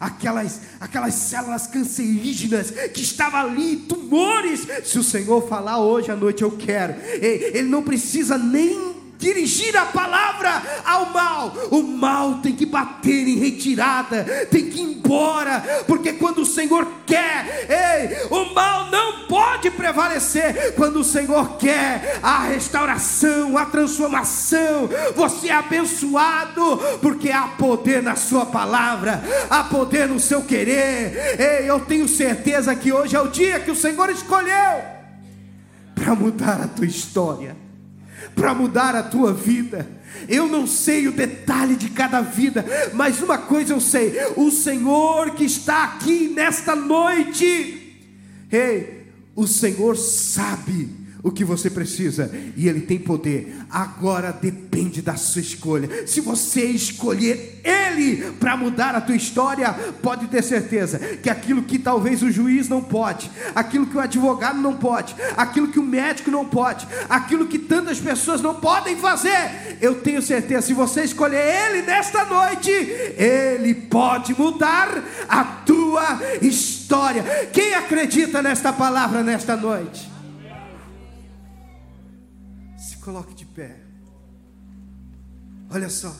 Aquelas, 0.00 0.60
aquelas 0.80 1.14
células 1.14 1.66
cancerígenas 1.68 2.70
que 2.92 3.00
estavam 3.00 3.40
ali, 3.40 3.76
tumores. 3.76 4.66
Se 4.84 4.98
o 4.98 5.04
Senhor 5.04 5.48
falar 5.48 5.78
hoje 5.78 6.10
à 6.10 6.16
noite, 6.16 6.42
eu 6.42 6.50
quero. 6.50 6.94
Ele 7.20 7.68
não 7.68 7.82
precisa 7.82 8.36
nem 8.36 8.97
dirigir 9.18 9.76
a 9.76 9.84
palavra 9.84 10.62
ao 10.84 11.06
mal. 11.10 11.52
O 11.70 11.82
mal 11.82 12.36
tem 12.36 12.54
que 12.54 12.64
bater 12.64 13.28
em 13.28 13.36
retirada, 13.36 14.24
tem 14.50 14.70
que 14.70 14.78
ir 14.78 14.82
embora, 14.82 15.84
porque 15.86 16.12
quando 16.12 16.42
o 16.42 16.46
Senhor 16.46 16.86
quer, 17.04 17.66
ei, 17.68 18.28
o 18.30 18.54
mal 18.54 18.90
não 18.90 19.26
pode 19.26 19.70
prevalecer. 19.70 20.74
Quando 20.74 21.00
o 21.00 21.04
Senhor 21.04 21.56
quer 21.56 22.20
a 22.22 22.44
restauração, 22.44 23.58
a 23.58 23.66
transformação, 23.66 24.88
você 25.14 25.48
é 25.48 25.54
abençoado, 25.54 26.78
porque 27.02 27.30
há 27.30 27.48
poder 27.48 28.02
na 28.02 28.14
Sua 28.14 28.46
palavra, 28.46 29.22
há 29.50 29.64
poder 29.64 30.06
no 30.06 30.20
seu 30.20 30.42
querer. 30.42 31.38
Ei, 31.38 31.68
eu 31.68 31.80
tenho 31.80 32.06
certeza 32.06 32.74
que 32.74 32.92
hoje 32.92 33.16
é 33.16 33.20
o 33.20 33.28
dia 33.28 33.58
que 33.58 33.70
o 33.70 33.76
Senhor 33.76 34.08
escolheu 34.10 34.98
para 35.94 36.14
mudar 36.14 36.60
a 36.62 36.68
tua 36.68 36.86
história 36.86 37.67
para 38.38 38.54
mudar 38.54 38.94
a 38.94 39.02
tua 39.02 39.34
vida. 39.34 39.86
Eu 40.28 40.46
não 40.46 40.66
sei 40.66 41.08
o 41.08 41.12
detalhe 41.12 41.74
de 41.74 41.90
cada 41.90 42.20
vida, 42.20 42.64
mas 42.94 43.20
uma 43.20 43.36
coisa 43.36 43.72
eu 43.72 43.80
sei: 43.80 44.14
o 44.36 44.50
Senhor 44.50 45.32
que 45.32 45.44
está 45.44 45.84
aqui 45.84 46.28
nesta 46.28 46.74
noite, 46.74 47.98
ei, 48.50 49.06
o 49.34 49.46
Senhor 49.46 49.96
sabe 49.96 50.97
o 51.22 51.30
que 51.30 51.44
você 51.44 51.68
precisa 51.68 52.30
e 52.56 52.68
Ele 52.68 52.80
tem 52.80 52.98
poder. 52.98 53.56
Agora 53.70 54.32
depende 54.32 55.02
da 55.02 55.16
sua 55.16 55.40
escolha. 55.40 56.06
Se 56.06 56.20
você 56.20 56.64
escolher 56.66 57.60
Ele 57.64 58.32
para 58.38 58.56
mudar 58.56 58.94
a 58.94 59.00
tua 59.00 59.16
história, 59.16 59.72
pode 60.02 60.26
ter 60.28 60.42
certeza 60.42 60.98
que 60.98 61.28
aquilo 61.28 61.62
que 61.62 61.78
talvez 61.78 62.22
o 62.22 62.30
juiz 62.30 62.68
não 62.68 62.82
pode, 62.82 63.30
aquilo 63.54 63.86
que 63.86 63.96
o 63.96 64.00
advogado 64.00 64.60
não 64.60 64.76
pode, 64.76 65.14
aquilo 65.36 65.68
que 65.68 65.78
o 65.78 65.82
médico 65.82 66.30
não 66.30 66.44
pode, 66.44 66.86
aquilo 67.08 67.46
que 67.46 67.58
tantas 67.58 67.98
pessoas 67.98 68.40
não 68.40 68.54
podem 68.54 68.96
fazer, 68.96 69.78
eu 69.80 69.96
tenho 69.96 70.22
certeza. 70.22 70.68
Se 70.68 70.74
você 70.74 71.02
escolher 71.02 71.38
Ele 71.38 71.82
nesta 71.82 72.24
noite, 72.24 72.70
Ele 72.70 73.74
pode 73.74 74.38
mudar 74.38 75.02
a 75.28 75.44
tua 75.44 76.20
história. 76.40 77.22
Quem 77.52 77.74
acredita 77.74 78.40
nesta 78.42 78.72
palavra 78.72 79.22
nesta 79.22 79.56
noite? 79.56 80.17
Coloque 83.08 83.32
de 83.32 83.46
pé. 83.46 83.80
Olha 85.70 85.88
só. 85.88 86.14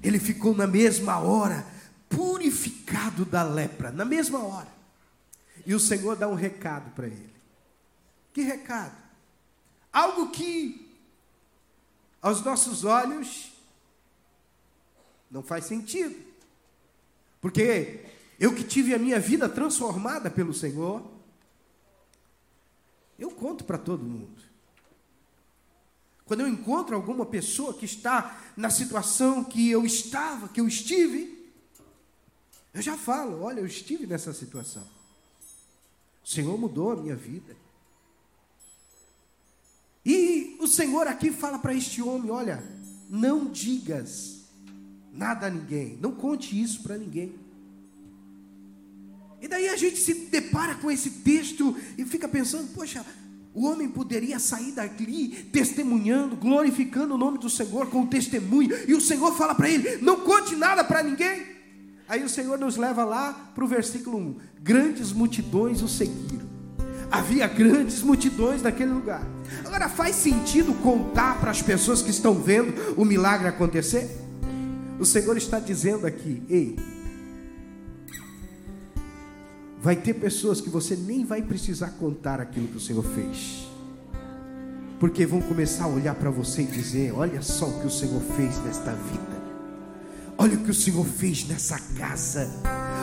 Ele 0.00 0.20
ficou 0.20 0.54
na 0.54 0.68
mesma 0.68 1.18
hora 1.18 1.66
purificado 2.08 3.24
da 3.24 3.42
lepra, 3.42 3.90
na 3.90 4.04
mesma 4.04 4.38
hora. 4.38 4.68
E 5.66 5.74
o 5.74 5.80
Senhor 5.80 6.14
dá 6.14 6.28
um 6.28 6.36
recado 6.36 6.92
para 6.92 7.08
ele. 7.08 7.34
Que 8.32 8.42
recado? 8.42 8.96
Algo 9.92 10.30
que 10.30 10.96
aos 12.22 12.44
nossos 12.44 12.84
olhos 12.84 13.52
não 15.28 15.42
faz 15.42 15.64
sentido. 15.64 16.14
Porque 17.40 18.04
eu 18.38 18.54
que 18.54 18.62
tive 18.62 18.94
a 18.94 18.98
minha 18.98 19.18
vida 19.18 19.48
transformada 19.48 20.30
pelo 20.30 20.54
Senhor, 20.54 21.04
eu 23.18 23.32
conto 23.32 23.64
para 23.64 23.76
todo 23.76 24.04
mundo. 24.04 24.45
Quando 26.26 26.40
eu 26.40 26.48
encontro 26.48 26.96
alguma 26.96 27.24
pessoa 27.24 27.72
que 27.72 27.84
está 27.84 28.42
na 28.56 28.68
situação 28.68 29.44
que 29.44 29.70
eu 29.70 29.86
estava, 29.86 30.48
que 30.48 30.60
eu 30.60 30.66
estive, 30.66 31.52
eu 32.74 32.82
já 32.82 32.96
falo: 32.96 33.42
olha, 33.42 33.60
eu 33.60 33.66
estive 33.66 34.06
nessa 34.06 34.34
situação. 34.34 34.82
O 36.24 36.28
Senhor 36.28 36.58
mudou 36.58 36.90
a 36.90 36.96
minha 36.96 37.14
vida. 37.14 37.56
E 40.04 40.56
o 40.60 40.66
Senhor 40.66 41.06
aqui 41.06 41.30
fala 41.30 41.60
para 41.60 41.72
este 41.72 42.02
homem: 42.02 42.30
olha, 42.30 42.62
não 43.08 43.46
digas 43.46 44.40
nada 45.12 45.46
a 45.46 45.50
ninguém, 45.50 45.96
não 46.00 46.10
conte 46.10 46.60
isso 46.60 46.82
para 46.82 46.98
ninguém. 46.98 47.34
E 49.40 49.46
daí 49.46 49.68
a 49.68 49.76
gente 49.76 49.96
se 49.96 50.12
depara 50.26 50.74
com 50.74 50.90
esse 50.90 51.10
texto 51.10 51.76
e 51.96 52.04
fica 52.04 52.28
pensando: 52.28 52.72
poxa, 52.74 53.06
o 53.56 53.64
homem 53.64 53.88
poderia 53.88 54.38
sair 54.38 54.72
dali 54.72 55.28
testemunhando, 55.50 56.36
glorificando 56.36 57.14
o 57.14 57.18
nome 57.18 57.38
do 57.38 57.48
Senhor 57.48 57.86
com 57.86 58.06
testemunho, 58.06 58.70
e 58.86 58.92
o 58.92 59.00
Senhor 59.00 59.34
fala 59.34 59.54
para 59.54 59.70
ele: 59.70 59.96
não 60.02 60.20
conte 60.20 60.54
nada 60.54 60.84
para 60.84 61.02
ninguém. 61.02 61.42
Aí 62.06 62.22
o 62.22 62.28
Senhor 62.28 62.58
nos 62.58 62.76
leva 62.76 63.02
lá 63.02 63.32
para 63.54 63.64
o 63.64 63.66
versículo 63.66 64.18
1: 64.18 64.36
Grandes 64.62 65.10
multidões 65.10 65.80
o 65.80 65.88
seguiram. 65.88 66.44
Havia 67.10 67.46
grandes 67.46 68.02
multidões 68.02 68.60
naquele 68.60 68.92
lugar. 68.92 69.26
Agora 69.64 69.88
faz 69.88 70.16
sentido 70.16 70.74
contar 70.82 71.40
para 71.40 71.50
as 71.50 71.62
pessoas 71.62 72.02
que 72.02 72.10
estão 72.10 72.34
vendo 72.34 72.74
o 72.94 73.06
milagre 73.06 73.48
acontecer? 73.48 74.20
O 75.00 75.06
Senhor 75.06 75.34
está 75.34 75.58
dizendo 75.58 76.06
aqui: 76.06 76.42
ei, 76.50 76.76
Vai 79.86 79.94
ter 79.94 80.14
pessoas 80.14 80.60
que 80.60 80.68
você 80.68 80.96
nem 80.96 81.24
vai 81.24 81.40
precisar 81.40 81.90
contar 81.90 82.40
aquilo 82.40 82.66
que 82.66 82.76
o 82.76 82.80
Senhor 82.80 83.04
fez. 83.04 83.68
Porque 84.98 85.24
vão 85.24 85.40
começar 85.40 85.84
a 85.84 85.86
olhar 85.86 86.16
para 86.16 86.28
você 86.28 86.62
e 86.62 86.66
dizer: 86.66 87.14
Olha 87.14 87.40
só 87.40 87.66
o 87.66 87.80
que 87.80 87.86
o 87.86 87.90
Senhor 87.90 88.20
fez 88.20 88.58
nesta 88.64 88.90
vida. 88.90 89.42
Olha 90.36 90.56
o 90.56 90.64
que 90.64 90.72
o 90.72 90.74
Senhor 90.74 91.06
fez 91.06 91.46
nessa 91.46 91.78
casa. 91.96 92.50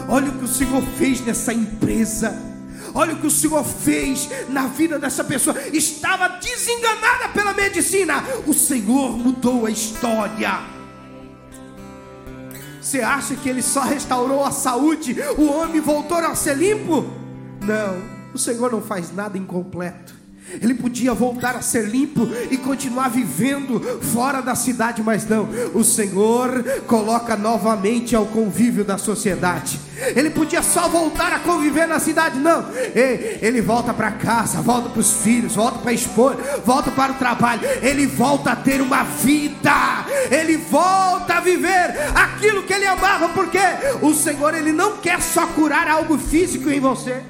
Olha 0.10 0.30
o 0.30 0.38
que 0.38 0.44
o 0.44 0.48
Senhor 0.50 0.84
fez 0.98 1.22
nessa 1.22 1.54
empresa. 1.54 2.38
Olha 2.94 3.14
o 3.14 3.18
que 3.22 3.28
o 3.28 3.32
Senhor 3.32 3.64
fez 3.64 4.28
na 4.50 4.68
vida 4.68 5.00
dessa 5.00 5.24
pessoa. 5.24 5.56
Estava 5.72 6.28
desenganada 6.38 7.30
pela 7.30 7.54
medicina. 7.54 8.22
O 8.46 8.54
Senhor 8.54 9.18
mudou 9.18 9.68
a 9.68 9.72
história. 9.72 10.83
Você 12.84 13.00
acha 13.00 13.34
que 13.34 13.48
ele 13.48 13.62
só 13.62 13.80
restaurou 13.80 14.44
a 14.44 14.52
saúde, 14.52 15.16
o 15.38 15.46
homem 15.46 15.80
voltou 15.80 16.18
a 16.18 16.36
ser 16.36 16.58
limpo? 16.58 17.06
Não, 17.62 18.34
o 18.34 18.38
Senhor 18.38 18.70
não 18.70 18.82
faz 18.82 19.16
nada 19.16 19.38
incompleto. 19.38 20.14
Ele 20.62 20.74
podia 20.74 21.14
voltar 21.14 21.56
a 21.56 21.62
ser 21.62 21.88
limpo 21.88 22.30
e 22.50 22.58
continuar 22.58 23.10
vivendo 23.10 23.80
fora 24.14 24.42
da 24.42 24.56
cidade, 24.56 25.02
mas 25.04 25.28
não. 25.28 25.50
O 25.74 25.84
Senhor 25.84 26.64
coloca 26.88 27.36
novamente 27.36 28.16
ao 28.16 28.26
convívio 28.26 28.84
da 28.84 28.98
sociedade. 28.98 29.80
Ele 30.16 30.30
podia 30.30 30.62
só 30.62 30.90
voltar 30.90 31.32
a 31.32 31.40
conviver 31.40 31.88
na 31.88 32.00
cidade, 32.00 32.40
não. 32.40 32.66
Ele 32.94 33.62
volta 33.62 33.94
para 33.94 34.12
casa, 34.12 34.62
volta 34.62 34.90
para 34.90 35.00
os 35.00 35.14
filhos, 35.22 35.56
volta 35.56 35.80
para 35.80 35.92
a 35.92 35.94
esposa, 35.94 36.38
volta 36.66 36.92
para 36.92 37.14
o 37.14 37.16
trabalho. 37.16 37.62
Ele 37.82 38.06
volta 38.06 38.52
a 38.52 38.56
ter 38.56 38.82
uma 38.82 39.04
vida. 39.04 40.06
Ele 40.30 40.58
volta 40.58 41.36
a 41.36 41.40
viver 41.40 41.96
aquilo 42.16 42.64
que 42.64 42.74
ele 42.74 42.86
amava, 42.86 43.30
porque 43.30 43.60
o 44.02 44.14
Senhor 44.14 44.54
ele 44.54 44.72
não 44.72 44.98
quer 44.98 45.22
só 45.22 45.48
curar 45.48 45.88
algo 45.88 46.18
físico 46.18 46.70
em 46.70 46.80
você. 46.80 47.22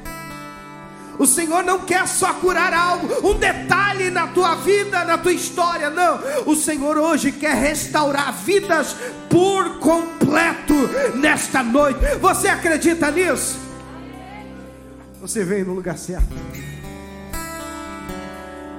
O 1.23 1.25
Senhor 1.25 1.63
não 1.63 1.79
quer 1.79 2.05
só 2.05 2.33
curar 2.33 2.73
algo, 2.73 3.29
um 3.29 3.39
detalhe 3.39 4.09
na 4.09 4.27
tua 4.27 4.55
vida, 4.55 5.05
na 5.05 5.17
tua 5.17 5.31
história, 5.31 5.89
não. 5.89 6.19
O 6.45 6.53
Senhor 6.53 6.97
hoje 6.97 7.31
quer 7.31 7.55
restaurar 7.55 8.33
vidas 8.33 8.93
por 9.29 9.79
completo 9.79 10.75
nesta 11.15 11.63
noite. 11.63 11.97
Você 12.19 12.49
acredita 12.49 13.09
nisso? 13.09 13.57
Você 15.21 15.45
veio 15.45 15.67
no 15.67 15.75
lugar 15.75 15.97
certo. 15.97 16.35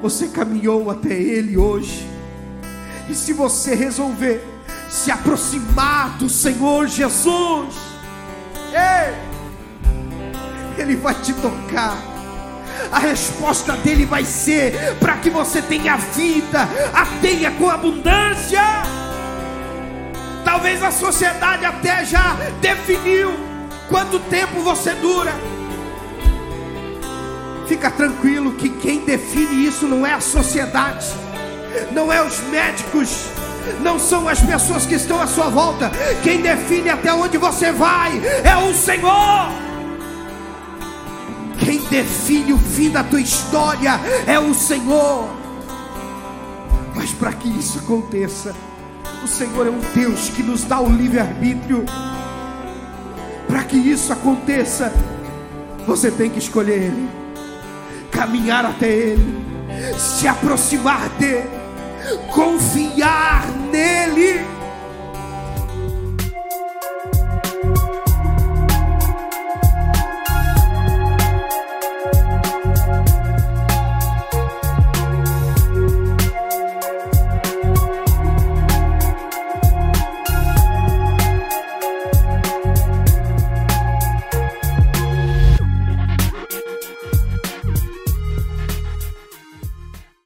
Você 0.03 0.29
caminhou 0.29 0.91
até 0.91 1.15
Ele 1.15 1.57
hoje. 1.57 2.07
E 3.09 3.15
se 3.15 3.33
você 3.33 3.75
resolver 3.75 4.45
se 4.91 5.11
aproximar 5.11 6.19
do 6.19 6.29
Senhor 6.29 6.89
Jesus, 6.89 7.75
Ei, 8.71 9.15
Ele 10.77 10.95
vai 10.95 11.15
te 11.15 11.33
tocar 11.33 12.13
a 12.91 12.99
resposta 12.99 13.73
dele 13.73 14.05
vai 14.05 14.25
ser 14.25 14.97
para 15.01 15.17
que 15.17 15.31
você 15.31 15.61
tenha 15.63 15.97
vida, 15.97 16.69
a 16.93 17.07
tenha 17.21 17.51
com 17.53 17.69
abundância. 17.69 18.63
Talvez 20.45 20.83
a 20.83 20.91
sociedade 20.91 21.65
até 21.65 22.05
já 22.05 22.37
definiu 22.61 23.35
quanto 23.89 24.19
tempo 24.21 24.61
você 24.61 24.93
dura. 24.95 25.33
Fica 27.67 27.91
tranquilo 27.91 28.53
que 28.53 28.69
quem 28.69 29.01
define 29.01 29.67
isso 29.67 29.87
não 29.87 30.07
é 30.07 30.13
a 30.13 30.21
sociedade, 30.21 31.07
não 31.93 32.13
é 32.13 32.23
os 32.23 32.39
médicos, 32.51 33.27
não 33.81 33.99
são 33.99 34.29
as 34.29 34.41
pessoas 34.41 34.85
que 34.85 34.95
estão 34.95 35.21
à 35.21 35.27
sua 35.27 35.49
volta. 35.49 35.91
Quem 36.23 36.43
define 36.43 36.91
até 36.91 37.13
onde 37.13 37.39
você 37.39 37.73
vai 37.73 38.21
é 38.45 38.57
o 38.57 38.75
Senhor. 38.75 39.64
Define 41.95 42.53
o 42.53 42.59
fim 42.59 42.91
da 42.91 43.05
tua 43.05 43.21
história 43.21 44.01
é 44.27 44.37
o 44.37 44.53
Senhor. 44.53 45.29
Mas 46.93 47.13
para 47.13 47.33
que 47.33 47.49
isso 47.49 47.79
aconteça, 47.79 48.53
o 49.23 49.29
Senhor 49.29 49.69
é 49.69 49.71
um 49.71 49.79
Deus 49.95 50.29
que 50.29 50.43
nos 50.43 50.65
dá 50.65 50.81
o 50.81 50.91
livre-arbítrio. 50.91 51.85
Para 53.47 53.63
que 53.63 53.77
isso 53.77 54.13
aconteça, 54.13 54.93
você 55.87 56.11
tem 56.11 56.29
que 56.29 56.41
escolher 56.41 56.83
Ele, 56.83 57.09
caminhar 58.11 58.67
até 58.67 58.89
Ele, 58.89 59.39
se 59.97 60.27
aproximar 60.27 61.09
dEle, 61.11 61.49
confiar 62.33 63.47
nele. 63.71 64.45